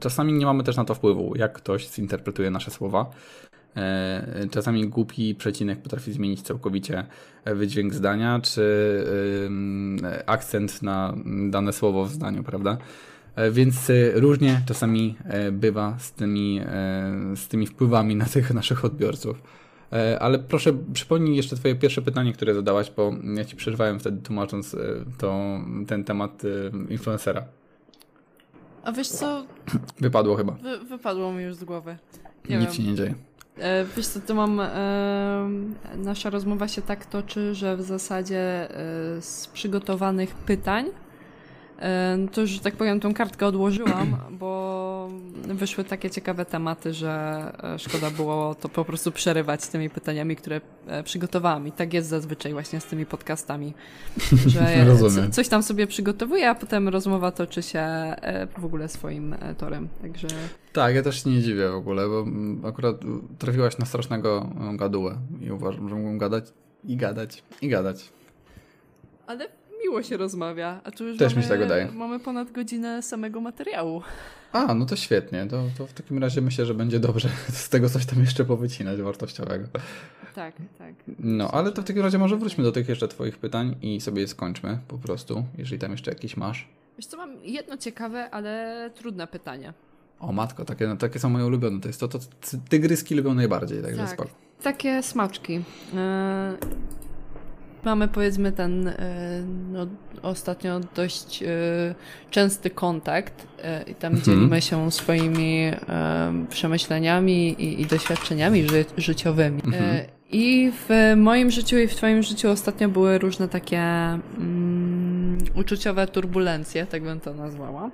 [0.00, 3.10] czasami nie mamy też na to wpływu, jak ktoś zinterpretuje nasze słowa.
[3.76, 7.06] E, czasami głupi przecinek potrafi zmienić całkowicie
[7.46, 8.64] wydźwięk zdania, czy
[10.26, 11.14] akcent na
[11.50, 12.78] dane słowo w zdaniu, prawda?
[13.36, 15.16] E, więc e, różnie czasami
[15.52, 16.60] bywa z tymi,
[17.34, 19.42] z tymi wpływami na tych naszych odbiorców.
[20.20, 24.76] Ale proszę przypomnij jeszcze Twoje pierwsze pytanie, które zadałaś, bo ja Ci przerwałem wtedy tłumacząc
[25.18, 26.42] to, ten temat
[26.88, 27.44] influencera.
[28.84, 29.46] A wiesz co?
[30.00, 30.52] Wypadło chyba.
[30.52, 31.96] Wy, wypadło mi już z głowy.
[32.48, 32.74] Nie Nic wiem.
[32.74, 33.14] się nie dzieje.
[33.58, 34.60] E, wiesz co, to mam...
[34.60, 35.48] E,
[35.96, 40.86] nasza rozmowa się tak toczy, że w zasadzie e, z przygotowanych pytań
[42.32, 45.10] to już, tak powiem, tą kartkę odłożyłam, bo
[45.44, 47.42] wyszły takie ciekawe tematy, że
[47.78, 50.60] szkoda było to po prostu przerywać z tymi pytaniami, które
[51.04, 51.66] przygotowałam.
[51.66, 53.74] I tak jest zazwyczaj właśnie z tymi podcastami,
[54.46, 54.86] że
[55.30, 57.86] coś tam sobie przygotowuję, a potem rozmowa toczy się
[58.58, 59.88] w ogóle swoim torem.
[60.02, 60.28] Także
[60.72, 62.26] tak, ja też się nie dziwię w ogóle, bo
[62.68, 62.96] akurat
[63.38, 66.44] trafiłaś na strasznego gadułę i uważam, że mógłbym gadać
[66.84, 68.12] i gadać i gadać.
[69.26, 71.88] Ale miło się rozmawia, a tu już też mamy, mi się tak wydaje.
[71.92, 74.02] mamy ponad godzinę samego materiału.
[74.52, 75.46] A, no to świetnie.
[75.46, 79.02] To, to w takim razie myślę, że będzie dobrze z tego coś tam jeszcze powycinać
[79.02, 79.68] wartościowego.
[80.34, 80.94] Tak, tak.
[81.18, 84.22] No, ale to w takim razie może wróćmy do tych jeszcze twoich pytań i sobie
[84.22, 86.68] je skończmy po prostu, jeżeli tam jeszcze jakieś masz.
[86.96, 89.72] Wiesz co, mam jedno ciekawe, ale trudne pytanie.
[90.20, 91.80] O matko, takie, no, takie są moje ulubione.
[91.80, 92.18] To jest to, to
[92.68, 94.28] tygryski lubią najbardziej, także tak.
[94.62, 95.52] Takie smaczki.
[95.54, 95.62] Yy,
[97.84, 98.92] mamy powiedzmy ten yy,
[99.72, 99.86] no,
[100.22, 101.48] ostatnio dość yy,
[102.30, 103.46] częsty kontakt
[103.86, 104.24] i tam mhm.
[104.24, 105.70] dzielimy się swoimi
[106.48, 109.62] przemyśleniami i, i doświadczeniami ży życiowymi.
[109.64, 110.00] Mhm.
[110.32, 116.86] I w moim życiu i w Twoim życiu ostatnio były różne takie mm, uczuciowe turbulencje,
[116.86, 117.90] tak bym to nazwała.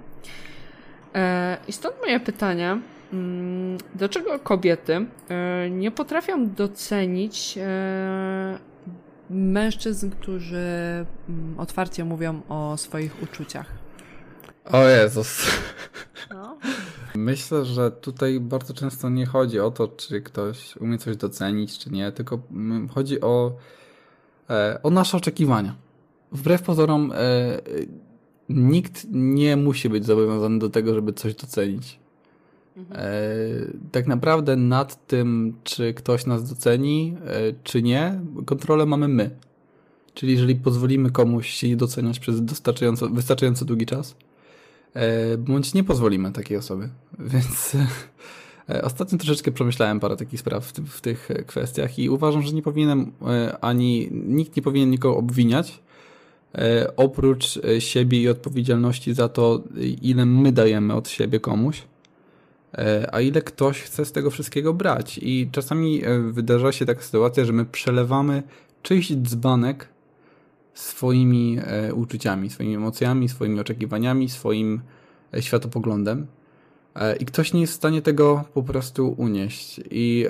[1.15, 2.79] E, I stąd moje pytanie.
[3.13, 8.59] Mm, dlaczego kobiety e, nie potrafią docenić e,
[9.31, 10.67] mężczyzn, którzy
[11.29, 13.67] mm, otwarcie mówią o swoich uczuciach?
[14.65, 15.47] O Jezus.
[16.31, 16.59] No.
[17.15, 21.91] Myślę, że tutaj bardzo często nie chodzi o to, czy ktoś umie coś docenić, czy
[21.91, 23.57] nie, tylko mm, chodzi o,
[24.83, 25.75] o nasze oczekiwania.
[26.33, 27.13] Wbrew pozorom,
[28.49, 31.99] nikt nie musi być zobowiązany do tego, żeby coś docenić.
[32.77, 33.01] Mhm.
[33.01, 33.13] E,
[33.93, 39.31] tak naprawdę nad tym, czy ktoś nas doceni, e, czy nie, kontrolę mamy my.
[40.15, 44.17] Czyli jeżeli pozwolimy komuś się doceniać przez wystarczająco, wystarczająco długi czas,
[44.95, 46.89] e, bądź nie pozwolimy takiej osoby.
[47.33, 47.77] Więc
[48.83, 53.13] ostatnio troszeczkę przemyślałem parę takich spraw w, w tych kwestiach i uważam, że nie powinienem
[53.61, 55.83] ani nikt nie powinien nikogo obwiniać,
[56.97, 59.63] oprócz siebie i odpowiedzialności za to,
[60.03, 61.83] ile my dajemy od siebie komuś,
[63.13, 65.19] a ile ktoś chce z tego wszystkiego brać.
[65.23, 68.43] I czasami wydarza się taka sytuacja, że my przelewamy
[68.83, 69.89] czyjś dzbanek
[70.75, 71.59] swoimi
[71.95, 74.81] uczuciami, swoimi emocjami, swoimi oczekiwaniami, swoim
[75.41, 76.27] światopoglądem.
[77.21, 79.81] I ktoś nie jest w stanie tego po prostu unieść.
[79.91, 80.27] I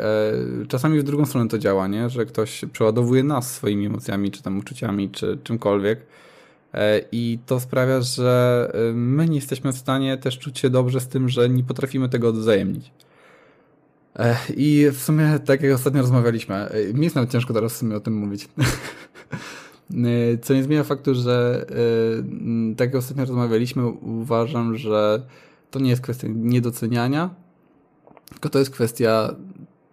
[0.68, 2.10] czasami w drugą stronę to działa, nie?
[2.10, 6.00] że ktoś przeładowuje nas swoimi emocjami, czy tam uczuciami, czy czymkolwiek.
[6.76, 11.00] E, I to sprawia, że e, my nie jesteśmy w stanie też czuć się dobrze
[11.00, 12.90] z tym, że nie potrafimy tego odwzajemnić.
[14.16, 17.96] E, I w sumie, tak jak ostatnio rozmawialiśmy, mi jest nawet ciężko teraz w sumie
[17.96, 18.48] o tym mówić.
[20.42, 21.66] Co nie zmienia faktu, że
[22.76, 25.22] tak jak ostatnio rozmawialiśmy, uważam, że
[25.70, 27.30] to nie jest kwestia niedoceniania,
[28.30, 29.34] tylko to jest kwestia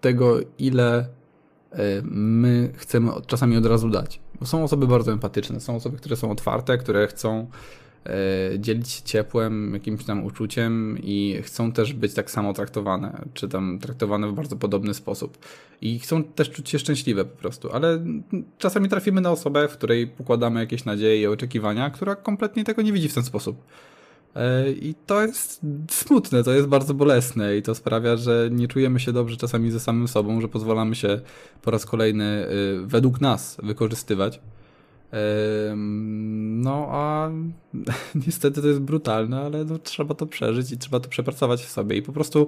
[0.01, 1.05] tego, ile
[2.11, 4.19] my chcemy czasami od razu dać.
[4.43, 7.47] Są osoby bardzo empatyczne, są osoby, które są otwarte, które chcą
[8.05, 13.49] e, dzielić się ciepłem, jakimś tam uczuciem i chcą też być tak samo traktowane, czy
[13.49, 15.37] tam traktowane w bardzo podobny sposób.
[15.81, 17.99] I chcą też czuć się szczęśliwe po prostu, ale
[18.57, 22.93] czasami trafimy na osobę, w której pokładamy jakieś nadzieje i oczekiwania, która kompletnie tego nie
[22.93, 23.63] widzi w ten sposób.
[24.35, 28.99] E, I to jest smutne, to jest bardzo bolesne i to sprawia, że nie czujemy
[28.99, 31.21] się dobrze czasami ze samym sobą, że pozwalamy się
[31.61, 34.39] po raz kolejny y, według nas wykorzystywać.
[36.63, 37.29] No a
[38.27, 41.97] niestety to jest brutalne, ale no, trzeba to przeżyć i trzeba to przepracować w sobie.
[41.97, 42.47] I po prostu,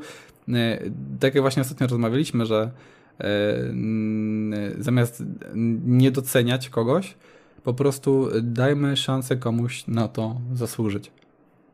[0.49, 0.79] e,
[1.19, 2.71] tak jak właśnie ostatnio rozmawialiśmy, że
[3.19, 3.25] e,
[4.79, 5.23] zamiast
[5.85, 7.15] nie doceniać kogoś,
[7.63, 11.11] po prostu dajmy szansę komuś na to zasłużyć.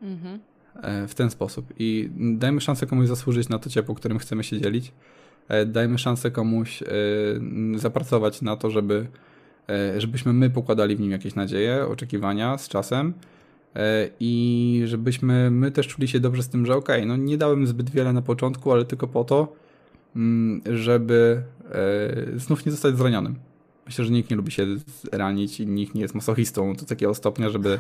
[0.02, 0.40] Mhm.
[0.82, 1.74] E, w ten sposób.
[1.80, 4.92] I dajmy szansę komuś zasłużyć na to ciepło, którym chcemy się dzielić.
[5.66, 6.84] Dajmy szansę komuś
[7.76, 9.08] zapracować na to, żeby
[9.72, 13.14] E, żebyśmy my pokładali w nim jakieś nadzieje, oczekiwania z czasem
[13.76, 17.38] e, i żebyśmy my też czuli się dobrze z tym, że okej, okay, no nie
[17.38, 19.56] dałem zbyt wiele na początku, ale tylko po to,
[20.16, 23.36] mm, żeby e, znów nie zostać zranionym.
[23.92, 24.66] Myślę, że nikt nie lubi się
[25.12, 27.80] ranić i nikt nie jest masochistą do takiego stopnia, żeby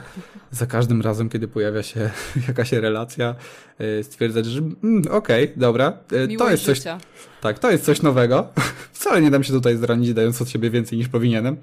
[0.51, 2.11] za każdym razem, kiedy pojawia się
[2.47, 3.35] jakaś relacja,
[3.79, 6.77] e, stwierdzać, że mm, okej, okay, dobra, e, to jest coś.
[6.77, 6.99] Życia.
[7.41, 8.47] Tak, to jest coś nowego.
[8.93, 11.57] Wcale nie dam się tutaj zranić, dając od siebie więcej niż powinienem.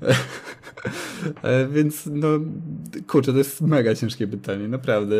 [1.42, 2.28] E, więc no,
[3.06, 5.16] kurczę, to jest mega ciężkie pytanie, naprawdę.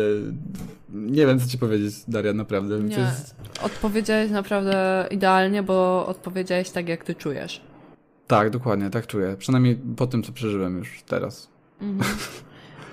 [0.89, 2.79] Nie wiem, co ci powiedzieć, Daria, naprawdę.
[2.79, 3.35] Nie, jest...
[3.61, 7.61] odpowiedziałeś naprawdę idealnie, bo odpowiedziałeś tak, jak ty czujesz.
[8.33, 9.35] Tak, dokładnie, tak czuję.
[9.39, 11.49] Przynajmniej po tym, co przeżyłem już teraz.
[11.81, 12.11] Mhm.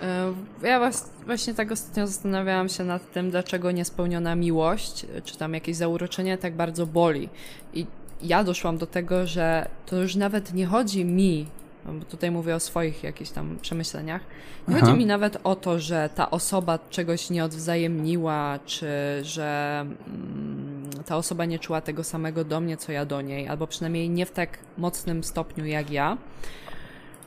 [0.02, 0.32] E,
[0.68, 0.90] ja
[1.26, 6.56] właśnie tak ostatnio zastanawiałam się nad tym, dlaczego niespełniona miłość, czy tam jakieś zauroczenie tak
[6.56, 7.28] bardzo boli.
[7.74, 7.86] I
[8.22, 11.46] ja doszłam do tego, że to już nawet nie chodzi mi
[11.84, 14.22] bo tutaj mówię o swoich jakichś tam przemyśleniach.
[14.68, 14.86] Nie Aha.
[14.86, 18.88] chodzi mi nawet o to, że ta osoba czegoś nie odwzajemniła, czy
[19.22, 23.66] że mm, ta osoba nie czuła tego samego do mnie, co ja do niej, albo
[23.66, 26.16] przynajmniej nie w tak mocnym stopniu jak ja.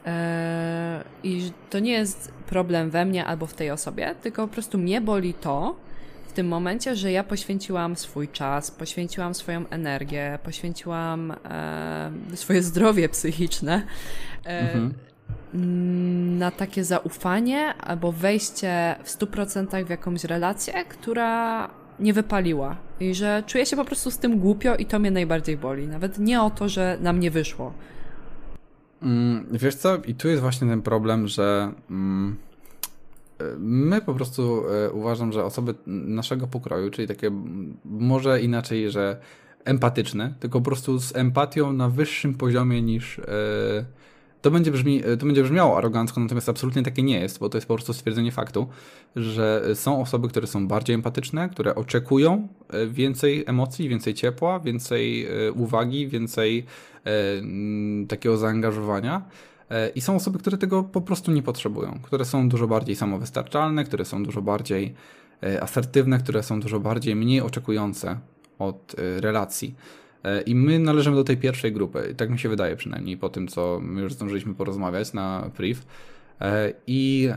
[0.06, 4.78] Eee, I to nie jest problem we mnie albo w tej osobie, tylko po prostu
[4.78, 5.76] mnie boli to,
[6.34, 13.10] w tym momencie, że ja poświęciłam swój czas, poświęciłam swoją energię, poświęciłam e, swoje zdrowie
[13.10, 13.82] psychiczne
[14.46, 14.94] e, mhm.
[16.40, 21.70] na takie zaufanie albo wejście w 100% w jakąś relację, która
[22.00, 22.78] nie wypaliła.
[23.00, 25.88] I że czuję się po prostu z tym głupio i to mnie najbardziej boli.
[25.88, 27.74] Nawet nie o to, że nam nie wyszło.
[29.02, 31.72] Mm, wiesz co, i tu jest właśnie ten problem, że.
[31.90, 32.36] Mm
[33.60, 37.32] My po prostu e, uważam, że osoby naszego pokroju, czyli takie
[37.86, 39.20] może inaczej, że
[39.66, 43.20] empatyczne, tylko po prostu z empatią na wyższym poziomie niż.
[43.20, 43.24] E,
[44.42, 47.68] to będzie, brzmi, to będzie brzmiało arogancko, natomiast absolutnie takie nie jest, bo to jest
[47.68, 48.68] po prostu stwierdzenie faktu,
[49.16, 55.28] że są osoby, które są bardziej empatyczne, które oczekują e, więcej emocji, więcej ciepła, więcej
[55.56, 56.66] uwagi, więcej
[58.08, 59.53] takiego zaangażowania E,
[59.96, 64.06] I są osoby, które tego po prostu nie potrzebują, które są dużo bardziej samowystarczalne, które
[64.06, 64.94] są dużo bardziej
[65.44, 68.20] e, asertywne, które są dużo bardziej mniej oczekujące
[68.60, 69.76] od e, relacji.
[70.46, 73.80] I my należymy do tej pierwszej grupy, tak mi się wydaje przynajmniej po tym, co
[73.82, 75.82] my już zdążyliśmy porozmawiać na priv.
[76.88, 77.30] I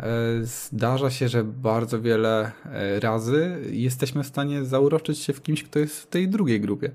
[0.43, 2.53] zdarza się, że bardzo wiele
[3.01, 6.91] razy jesteśmy w stanie zauroczyć się w kimś, kto jest w tej drugiej grupie.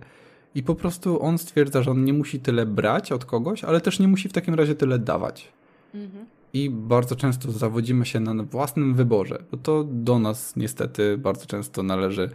[0.56, 4.00] I po prostu on stwierdza, że on nie musi tyle brać od kogoś, ale też
[4.00, 5.48] nie musi w takim razie tyle dawać.
[5.94, 6.26] Mhm.
[6.54, 11.84] I bardzo często zawodzimy się na własnym wyborze, bo to do nas niestety bardzo często
[11.84, 12.30] należy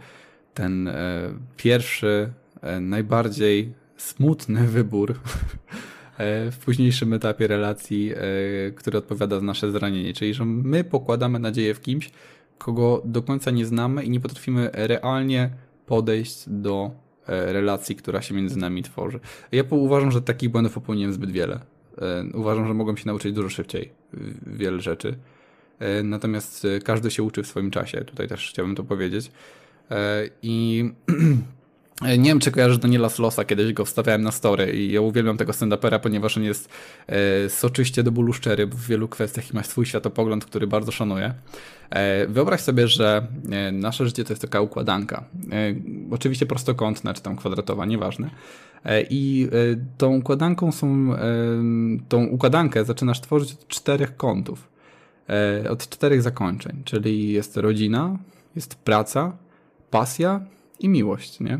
[0.53, 2.29] ten e, pierwszy,
[2.61, 5.11] e, najbardziej smutny wybór
[6.17, 10.13] e, w późniejszym etapie relacji, e, który odpowiada za nasze zranienie.
[10.13, 12.11] Czyli, że my pokładamy nadzieję w kimś,
[12.57, 15.49] kogo do końca nie znamy i nie potrafimy realnie
[15.85, 16.91] podejść do
[17.27, 19.19] relacji, która się między nami tworzy.
[19.51, 21.59] Ja uważam, że takich błędów popełniłem zbyt wiele.
[22.01, 23.91] E, uważam, że mogłem się nauczyć dużo szybciej
[24.47, 25.17] wiele rzeczy.
[25.79, 28.05] E, natomiast każdy się uczy w swoim czasie.
[28.05, 29.31] Tutaj też chciałbym to powiedzieć.
[30.41, 30.85] I
[32.01, 35.51] Nie wiem, czy kojarzysz Daniela Slosa, kiedyś go wstawiałem na story i ja uwielbiam tego
[35.51, 36.69] stand-upera, ponieważ on jest
[37.07, 41.33] e, soczyście do bólu szczery w wielu kwestiach i ma swój światopogląd, który bardzo szanuję.
[41.89, 45.23] E, wyobraź sobie, że e, nasze życie to jest taka układanka.
[45.51, 45.75] E,
[46.11, 48.29] oczywiście prostokątna, czy tam kwadratowa, nieważne.
[48.85, 49.49] E, I e,
[49.97, 51.09] tą układanką są,
[52.09, 54.67] tą układankę zaczynasz tworzyć od czterech kątów,
[55.69, 58.17] od czterech zakończeń, czyli jest rodzina,
[58.55, 59.37] jest praca,
[59.91, 60.41] pasja
[60.79, 61.59] i miłość, nie?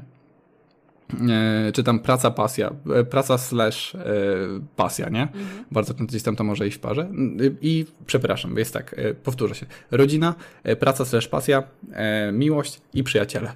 [1.14, 4.00] E, czy tam praca, pasja, e, praca slash e,
[4.76, 5.22] pasja, nie?
[5.22, 5.66] Mhm.
[5.72, 7.10] Bardzo gdzieś tam to może iść w parze.
[7.62, 9.66] I przepraszam, jest tak, powtórzę się.
[9.92, 10.36] Rodzina,
[10.80, 11.64] praca slash pasja,
[12.34, 13.52] miłość i przyjaciele.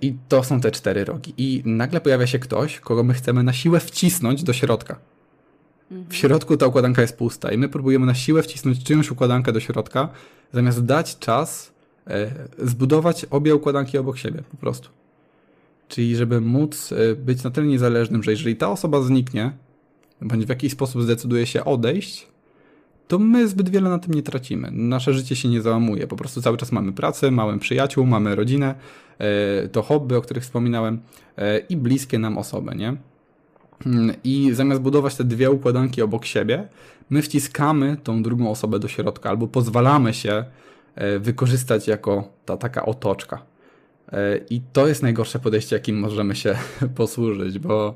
[0.00, 1.34] I to są te cztery rogi.
[1.38, 4.96] I nagle pojawia się ktoś, kogo my chcemy na siłę wcisnąć do środka.
[5.90, 6.10] Mhm.
[6.10, 9.60] W środku ta układanka jest pusta i my próbujemy na siłę wcisnąć czyjąś układankę do
[9.60, 10.08] środka,
[10.52, 11.72] zamiast dać czas
[12.58, 14.88] zbudować obie układanki obok siebie, po prostu.
[15.88, 19.52] Czyli żeby móc e, być na tyle niezależnym, że jeżeli ta osoba zniknie,
[20.22, 22.28] bądź w jakiś sposób zdecyduje się odejść,
[23.08, 24.70] to my zbyt wiele na tym nie tracimy.
[24.72, 26.06] Nasze życie się nie załamuje.
[26.06, 28.74] Po prostu cały czas mamy pracę, mamy przyjaciół, mamy rodzinę,
[29.18, 31.00] e, to hobby, o których wspominałem
[31.36, 32.96] e, i bliskie nam osoby, nie?
[33.86, 36.68] Mm, I zamiast budować te dwie układanki obok siebie,
[37.10, 40.44] my wciskamy tą drugą osobę do środka albo pozwalamy się
[41.20, 43.42] wykorzystać jako ta taka otoczka.
[44.50, 46.56] I to jest najgorsze podejście, jakim możemy się
[46.94, 47.94] posłużyć, bo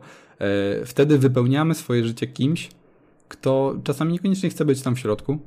[0.85, 2.71] wtedy wypełniamy swoje życie kimś,
[3.29, 5.39] kto czasami niekoniecznie chce być tam w środku,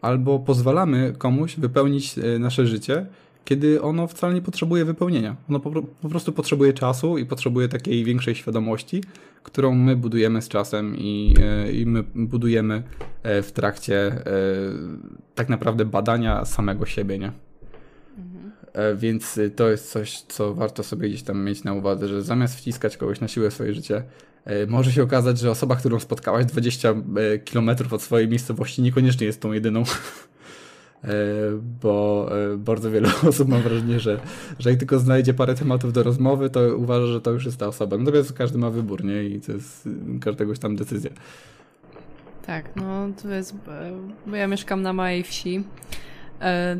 [0.00, 3.06] albo pozwalamy komuś wypełnić e, nasze życie,
[3.44, 5.36] kiedy ono wcale nie potrzebuje wypełnienia.
[5.48, 9.02] Ono po, po, prostu potrzebuje czasu i potrzebuje takiej większej świadomości,
[9.42, 12.82] którą my budujemy z czasem i, e, i my budujemy
[13.22, 14.22] e, w trakcie
[15.34, 17.32] tak naprawdę badania samego siebie, nie?
[18.96, 22.96] Więc to jest coś, co warto sobie gdzieś tam mieć na uwadze, że zamiast wciskać
[22.96, 24.02] kogoś na siłę w swoje życie,
[24.48, 26.94] E, może się okazać, że osoba, którą spotkałaś 20 e,
[27.38, 29.82] km od swojej miejscowości, niekoniecznie jest tą jedyną.
[31.04, 31.10] E,
[31.82, 34.20] bo bardzo wiele osób mam wrażenie, że,
[34.58, 37.66] że jak tylko znajdzie parę tematów do rozmowy, to uważa, że to już jest ta
[37.66, 37.98] osoba.
[37.98, 39.24] Natomiast każdy ma wybór, nie?
[39.24, 39.88] I to jest
[40.20, 41.10] każdegoś tam decyzja.
[42.46, 43.54] Tak, no to jest,
[44.26, 46.07] bo ja mieszkam na małej wsi E,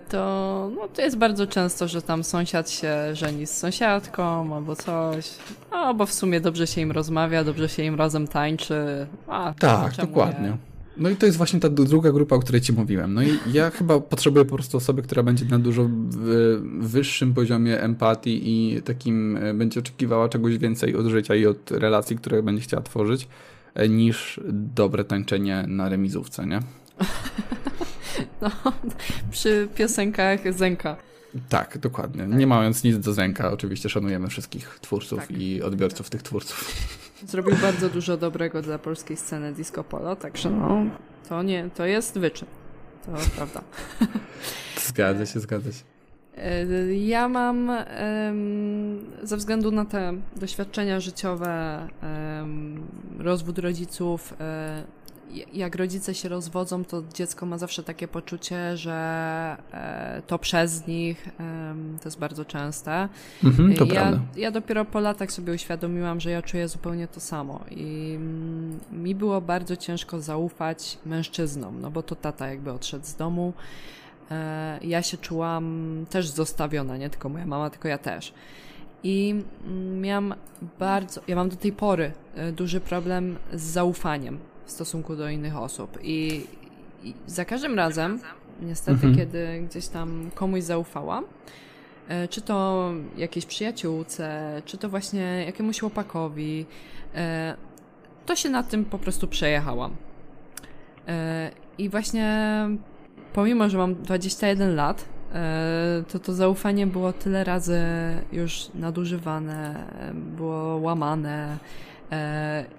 [0.09, 5.31] to, no, to jest bardzo często, że tam sąsiad się żeni z sąsiadką albo coś.
[5.71, 9.07] No, bo w sumie dobrze się im rozmawia, dobrze się im razem tańczy.
[9.27, 10.49] A, tak, dokładnie.
[10.49, 10.57] Nie?
[10.99, 13.15] No i to jest właśnie ta druga grupa, o której ci mówiłem.
[13.15, 15.89] No i ja chyba potrzebuję po prostu osoby, która będzie na dużo
[16.81, 22.17] wyższym poziomie empatii i takim e, będzie oczekiwała czegoś więcej od życia i od relacji,
[22.17, 23.29] które będzie chciała tworzyć,
[23.75, 26.61] e, niż dobre tańczenie na remizówce, nie?
[28.43, 28.51] No,
[29.31, 30.97] przy piosenkach Zenka.
[31.49, 32.27] Tak, dokładnie.
[32.27, 35.31] Nie mając nic do Zenka, oczywiście szanujemy wszystkich twórców tak.
[35.31, 36.75] i odbiorców tych twórców.
[37.27, 40.85] Zrobił bardzo dużo dobrego dla polskiej sceny disco polo, także no,
[41.29, 42.49] to nie, to jest wyczyn.
[43.07, 43.63] To prawda.
[44.87, 45.83] Zgadza się, zgadza się.
[46.37, 47.73] E, ja mam
[49.23, 51.89] ze względu na te doświadczenia życiowe,
[53.19, 54.85] rozwód rodziców, e,
[55.53, 61.29] jak rodzice się rozwodzą, to dziecko ma zawsze takie poczucie, że e, to przez nich,
[62.01, 63.09] to jest bardzo częste.
[63.45, 64.21] Mhm, to ja, prawda.
[64.37, 69.15] ja dopiero po latach sobie uświadomiłam, że ja czuję zupełnie to samo i mm, mi
[69.15, 73.53] było bardzo ciężko zaufać mężczyznom, no bo to tata jakby odszedł z domu.
[74.31, 78.33] E, ja się czułam też zostawiona, nie tylko moja mama, tylko ja też.
[79.03, 79.31] I
[79.67, 80.35] mm, miałam
[80.79, 84.39] bardzo, ja mam do tej pory e, duży problem z zaufaniem
[84.69, 85.99] w stosunku do innych osób.
[86.03, 86.47] I,
[87.03, 88.21] i za każdym razem,
[88.63, 89.17] niestety, mhm.
[89.17, 91.25] kiedy gdzieś tam komuś zaufałam,
[92.09, 96.67] e, czy to jakiejś przyjaciółce, czy to właśnie jakiemuś chłopakowi,
[97.15, 97.57] e,
[98.27, 99.97] to się na tym po prostu przejechałam.
[101.09, 102.49] E, I właśnie
[103.33, 105.05] pomimo, że mam 21 lat,
[106.09, 107.81] to to zaufanie było tyle razy
[108.33, 111.59] już nadużywane, było łamane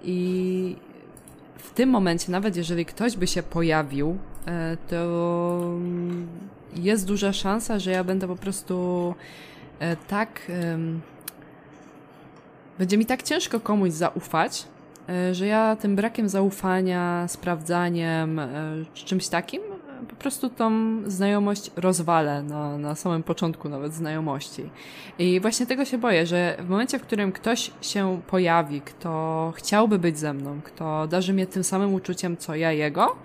[0.02, 0.76] i
[1.62, 5.60] w tym momencie, nawet jeżeli ktoś by się pojawił, e, to
[6.74, 9.14] jest duża szansa, że ja będę po prostu
[9.78, 10.52] e, tak.
[12.78, 14.64] Będzie mi tak ciężko komuś zaufać,
[15.08, 18.40] e, że ja tym brakiem zaufania, sprawdzaniem,
[18.94, 19.62] czymś takim
[20.10, 20.70] po prostu tą
[21.06, 24.70] znajomość rozwalę na, na samym początku nawet znajomości.
[25.18, 29.98] I właśnie tego się boję, że w momencie, w którym ktoś się pojawi, kto chciałby
[29.98, 33.16] być ze mną, kto darzy mnie tym samym uczuciem, co ja jego,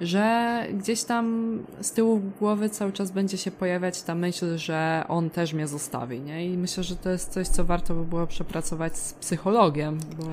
[0.00, 5.30] że gdzieś tam z tyłu głowy cały czas będzie się pojawiać ta myśl, że on
[5.30, 6.46] też mnie zostawi, nie?
[6.46, 10.24] I myślę, że to jest coś, co warto by było przepracować z psychologiem, bo...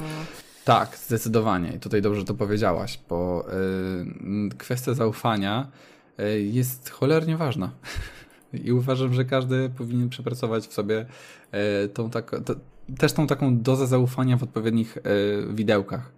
[0.65, 1.73] Tak, zdecydowanie.
[1.75, 3.45] I tutaj dobrze to powiedziałaś, bo
[4.51, 5.67] y, kwestia zaufania
[6.19, 7.71] y, jest cholernie ważna.
[8.65, 11.05] I uważam, że każdy powinien przepracować w sobie
[11.85, 12.55] y, tą tak, to,
[12.97, 14.97] też tą taką dozę zaufania w odpowiednich
[15.53, 16.11] widełkach.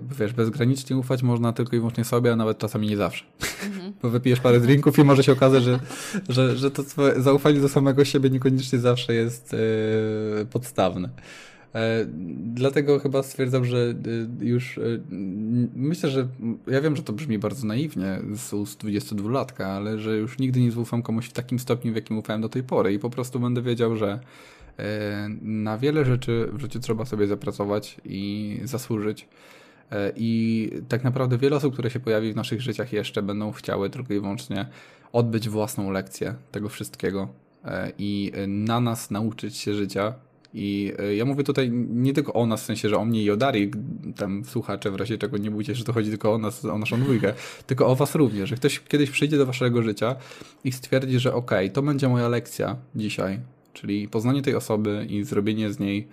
[0.00, 3.24] Bo wiesz, bezgranicznie ufać można tylko i wyłącznie sobie, a nawet czasami nie zawsze.
[3.66, 3.92] Mhm.
[4.02, 5.80] Bo wypijesz parę drinków i może się okazać, że,
[6.28, 6.82] że, że to
[7.16, 9.56] zaufanie do samego siebie niekoniecznie zawsze jest
[10.50, 11.08] podstawne.
[11.74, 12.06] E,
[12.54, 13.94] dlatego chyba stwierdzam, że
[14.40, 14.82] e, już e,
[15.74, 16.28] myślę, że
[16.66, 20.72] ja wiem, że to brzmi bardzo naiwnie z ust 22-latka, ale że już nigdy nie
[20.72, 23.62] zaufam komuś w takim stopniu, w jakim ufałem do tej pory i po prostu będę
[23.62, 24.20] wiedział, że
[25.42, 29.28] na wiele rzeczy w życiu trzeba sobie zapracować i zasłużyć.
[30.16, 34.14] I tak naprawdę wiele osób, które się pojawi w naszych życiach jeszcze będą chciały tylko
[34.14, 34.66] i wyłącznie
[35.12, 37.28] odbyć własną lekcję tego wszystkiego
[37.98, 40.14] i na nas nauczyć się życia
[40.54, 43.30] I y, ja mówię tutaj nie tylko o nas, w sensie, że o mnie i
[43.30, 43.70] o Darii,
[44.16, 47.00] tam słuchacze w razie czego nie bójcie, że to chodzi tylko o nas, o naszą
[47.00, 47.32] dwójkę,
[47.66, 50.16] tylko o was również, że ktoś kiedyś przyjdzie do waszego życia
[50.64, 53.40] i stwierdzi, że okej, okay, to będzie moja lekcja dzisiaj,
[53.72, 56.08] czyli poznanie tej osoby i zrobienie z niej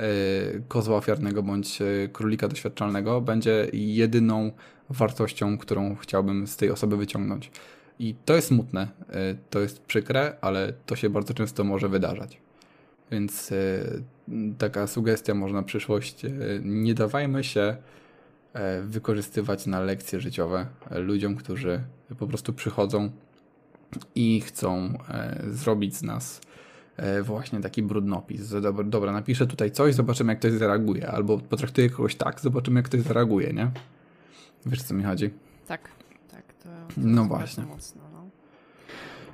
[0.00, 4.50] y, kozła ofiarnego bądź y, królika doświadczalnego będzie jedyną
[4.90, 7.50] wartością, którą chciałbym z tej osoby wyciągnąć.
[7.98, 8.88] I to jest smutne,
[9.50, 12.40] to jest przykre, ale to się bardzo często może wydarzać.
[13.10, 13.56] Więc e,
[14.58, 16.30] taka sugestia może na przyszłość, e,
[16.62, 17.76] nie dawajmy się
[18.52, 21.80] e, wykorzystywać na lekcje życiowe ludziom, którzy
[22.18, 23.10] po prostu przychodzą
[24.14, 24.98] i chcą
[25.50, 26.40] zrobić z nas
[27.22, 28.50] właśnie taki brudnopis.
[28.50, 32.86] Dobra, dobra, napiszę tutaj coś, zobaczymy jak ktoś zareaguje, albo potraktuję kogoś tak, zobaczymy jak
[32.86, 33.70] ktoś zareaguje, nie?
[34.66, 35.30] Wiesz co mi chodzi?
[35.66, 35.88] Tak,
[36.30, 36.54] tak.
[36.54, 37.64] To, to no właśnie.
[37.64, 38.09] Mocno.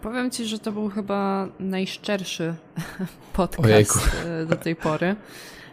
[0.06, 2.54] Powiem ci, że to był chyba najszczerszy
[3.32, 3.98] podcast Ojejku.
[4.42, 5.16] E, do tej pory.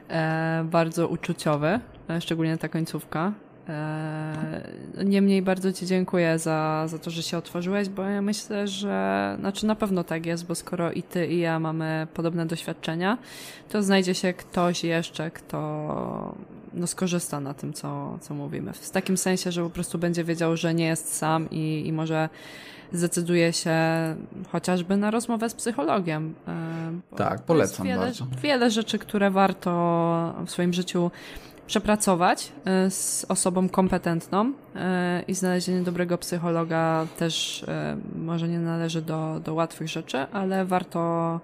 [0.09, 1.79] E, bardzo uczuciowy,
[2.09, 3.33] e, szczególnie ta końcówka.
[3.69, 4.63] E,
[5.05, 9.65] niemniej bardzo Ci dziękuję za, za to, że się otworzyłeś, bo ja myślę, że znaczy
[9.65, 13.17] na pewno tak jest, bo skoro i Ty, i ja mamy podobne doświadczenia,
[13.69, 16.35] to znajdzie się ktoś jeszcze, kto
[16.73, 18.73] no, skorzysta na tym, co, co mówimy.
[18.73, 22.29] W takim sensie, że po prostu będzie wiedział, że nie jest sam i, i może
[22.93, 23.75] zdecyduje się
[24.51, 26.33] chociażby na rozmowę z psychologiem.
[26.47, 28.25] E, tak, polecam wiele, bardzo.
[28.41, 29.71] Wiele rzeczy, które warto
[30.45, 31.11] w swoim życiu
[31.67, 37.65] przepracować e, z osobą kompetentną e, i znalezienie dobrego psychologa też
[38.15, 41.39] może nie należy do, do łatwych rzeczy, ale warto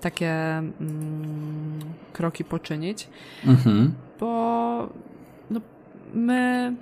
[0.00, 1.80] takie mm,
[2.12, 3.08] kroki poczynić,
[3.46, 3.94] mhm.
[4.20, 4.88] bo
[5.50, 5.60] no,
[6.14, 6.72] my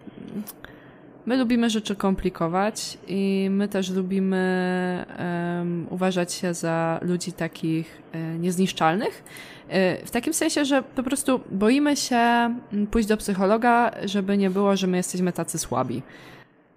[1.26, 8.38] My lubimy rzeczy komplikować i my też lubimy um, uważać się za ludzi takich e,
[8.38, 9.24] niezniszczalnych.
[9.68, 12.54] E, w takim sensie, że po prostu boimy się
[12.90, 16.02] pójść do psychologa, żeby nie było, że my jesteśmy tacy słabi.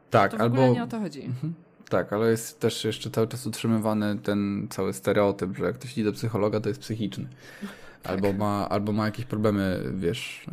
[0.10, 0.68] Tak, to w albo.
[0.68, 1.22] nie o to chodzi.
[1.22, 1.54] Mhm.
[1.90, 6.04] Tak, ale jest też jeszcze cały czas utrzymywany ten cały stereotyp, że jak ktoś idzie
[6.04, 7.28] do psychologa, to jest psychiczny.
[8.06, 8.14] Tak.
[8.14, 10.46] Albo, ma, albo ma jakieś problemy, wiesz,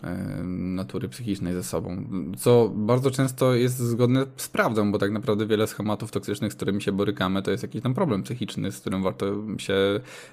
[0.53, 2.05] natury psychicznej ze sobą.
[2.37, 6.83] Co bardzo często jest zgodne z prawdą, bo tak naprawdę wiele schematów toksycznych, z którymi
[6.83, 9.27] się borykamy, to jest jakiś tam problem psychiczny, z którym warto
[9.59, 9.75] się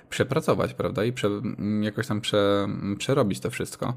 [0.09, 1.03] przepracować, prawda?
[1.03, 1.29] I prze,
[1.81, 2.67] jakoś tam prze,
[2.97, 3.93] przerobić to wszystko.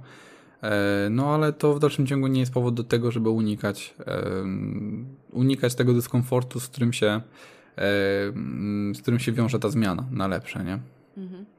[0.63, 3.95] E, no ale to w dalszym ciągu nie jest powód do tego, żeby unikać,
[5.33, 7.21] unikać tego dyskomfortu, z którym się,
[8.95, 10.79] z którym się wiąże ta zmiana na lepsze, nie?
[11.17, 11.52] Mhm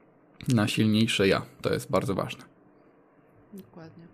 [0.48, 1.42] na silniejsze ja.
[1.62, 2.44] To jest bardzo ważne.
[3.52, 4.04] Dokładnie.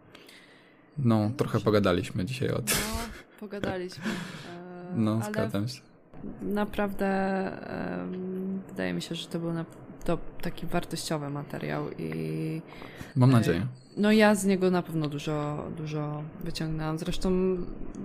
[0.99, 2.77] No, no trochę pogadaliśmy dzisiaj o tym.
[2.93, 2.99] No,
[3.41, 4.05] pogadaliśmy.
[4.05, 5.81] E, no, zgadzam się.
[6.43, 7.09] Naprawdę
[8.69, 9.65] wydaje mi się, że to był na,
[10.05, 12.63] to taki wartościowy materiał i
[13.17, 13.67] mam nadzieję.
[13.97, 16.99] No ja z niego na pewno dużo, dużo wyciągnęłam.
[16.99, 17.57] Zresztą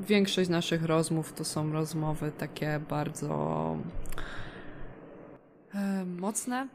[0.07, 3.77] większość naszych rozmów to są rozmowy takie bardzo
[5.73, 6.67] e, mocne,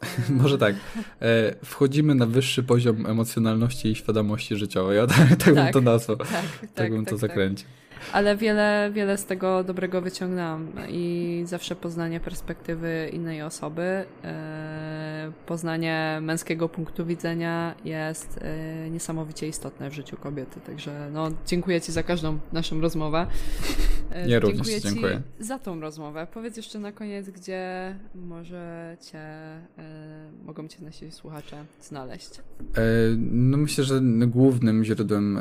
[0.42, 0.74] Może tak.
[1.22, 4.96] E, wchodzimy na wyższy poziom emocjonalności i świadomości życiowej.
[4.96, 6.16] Ja tak, tak, tak bym to nazwał.
[6.16, 7.30] Tak, tak, tak bym to tak, tak.
[7.30, 7.68] zakręcił.
[8.12, 16.18] Ale wiele, wiele z tego dobrego wyciągnęłam i zawsze poznanie perspektywy innej osoby, e, poznanie
[16.22, 20.60] męskiego punktu widzenia jest e, niesamowicie istotne w życiu kobiety.
[20.60, 23.26] Także no, dziękuję Ci za każdą naszą rozmowę.
[24.12, 26.26] E, ja również dziękuję, dziękuję Ci za tą rozmowę.
[26.34, 29.24] Powiedz jeszcze na koniec, gdzie może Cię,
[30.44, 32.30] mogą Cię nasi słuchacze znaleźć.
[33.18, 35.40] No myślę, że głównym źródłem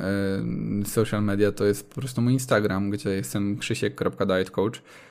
[0.86, 5.09] social media to jest po prostu mój Instagram gdzie jestem krzysiek.dietcoach e,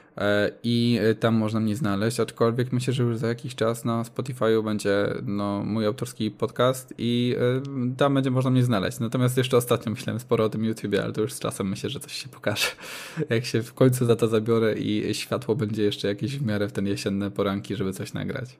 [0.62, 5.14] i tam można mnie znaleźć, aczkolwiek myślę, że już za jakiś czas na Spotify'u będzie
[5.26, 8.98] no, mój autorski podcast i e, tam będzie można mnie znaleźć.
[8.98, 12.00] Natomiast jeszcze ostatnio myślałem sporo o tym YouTubie, ale to już z czasem myślę, że
[12.00, 12.66] coś się pokaże.
[13.30, 16.72] Jak się w końcu za to zabiorę i światło będzie jeszcze jakieś w miarę w
[16.72, 18.58] ten jesienne poranki, żeby coś nagrać.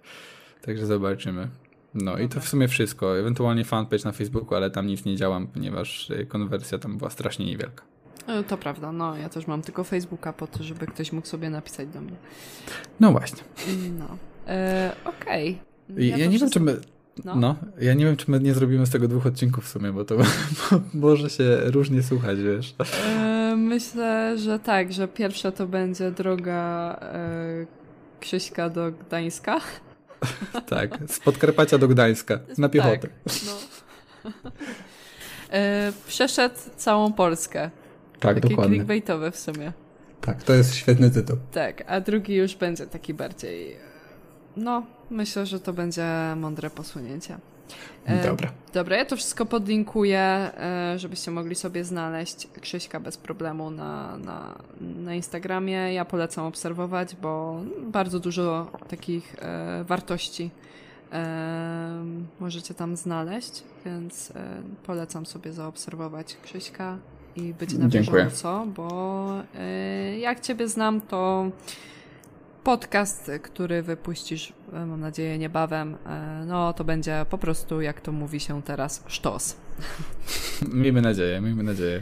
[0.62, 1.48] Także zobaczymy.
[1.94, 2.24] No Dobra.
[2.24, 3.18] i to w sumie wszystko.
[3.18, 7.87] Ewentualnie fanpage na Facebooku, ale tam nic nie działam, ponieważ konwersja tam była strasznie niewielka.
[8.28, 11.50] E, to prawda, no ja też mam tylko Facebooka po to, żeby ktoś mógł sobie
[11.50, 12.16] napisać do mnie.
[13.00, 13.42] No właśnie.
[13.98, 14.16] No.
[14.46, 15.58] E, Okej.
[15.92, 16.04] Okay.
[16.04, 16.80] Ja, ja nie wiem, czy my.
[17.24, 17.36] No.
[17.36, 17.56] no.
[17.80, 20.16] ja nie wiem, czy my nie zrobimy z tego dwóch odcinków w sumie, bo to
[20.94, 22.74] może się różnie słuchać, wiesz.
[23.06, 27.66] E, myślę, że tak, że pierwsza to będzie droga e,
[28.20, 29.60] Krzyśka do Gdańska.
[30.70, 32.98] tak, z Podkarpacia do Gdańska, na piechotę.
[32.98, 33.10] Tak,
[33.46, 34.50] no.
[35.50, 37.70] e, przeszedł całą Polskę.
[38.20, 38.76] Tak, Takie dokładnie.
[38.76, 39.72] clickbaitowe w sumie.
[40.20, 41.36] Tak, to jest świetny tytuł.
[41.52, 43.76] Tak, a drugi już będzie taki bardziej...
[44.56, 46.06] No, myślę, że to będzie
[46.36, 47.38] mądre posunięcie.
[48.24, 48.52] Dobra.
[48.72, 50.50] Dobra, ja to wszystko podlinkuję,
[50.96, 55.94] żebyście mogli sobie znaleźć Krzyśka bez problemu na, na, na Instagramie.
[55.94, 59.36] Ja polecam obserwować, bo bardzo dużo takich
[59.84, 60.50] wartości
[62.40, 64.32] możecie tam znaleźć, więc
[64.86, 66.98] polecam sobie zaobserwować Krzyśka
[67.36, 68.24] i być na Dziękuję.
[68.24, 69.28] bieżąco, bo
[70.18, 71.50] jak Ciebie znam, to
[72.68, 78.12] podcast, który wypuścisz, e, mam nadzieję, niebawem, e, no to będzie po prostu, jak to
[78.12, 79.56] mówi się teraz, sztos.
[80.72, 82.00] Miejmy nadzieję, miejmy nadzieję.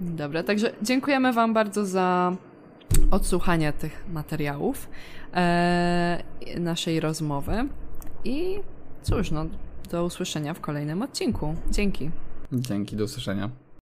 [0.00, 2.36] Dobra, także dziękujemy Wam bardzo za
[3.10, 4.88] odsłuchanie tych materiałów
[5.34, 6.22] e,
[6.58, 7.68] naszej rozmowy
[8.24, 8.60] i
[9.02, 9.46] cóż, no,
[9.90, 11.54] do usłyszenia w kolejnym odcinku.
[11.70, 12.10] Dzięki.
[12.52, 13.50] Dzięki, do usłyszenia.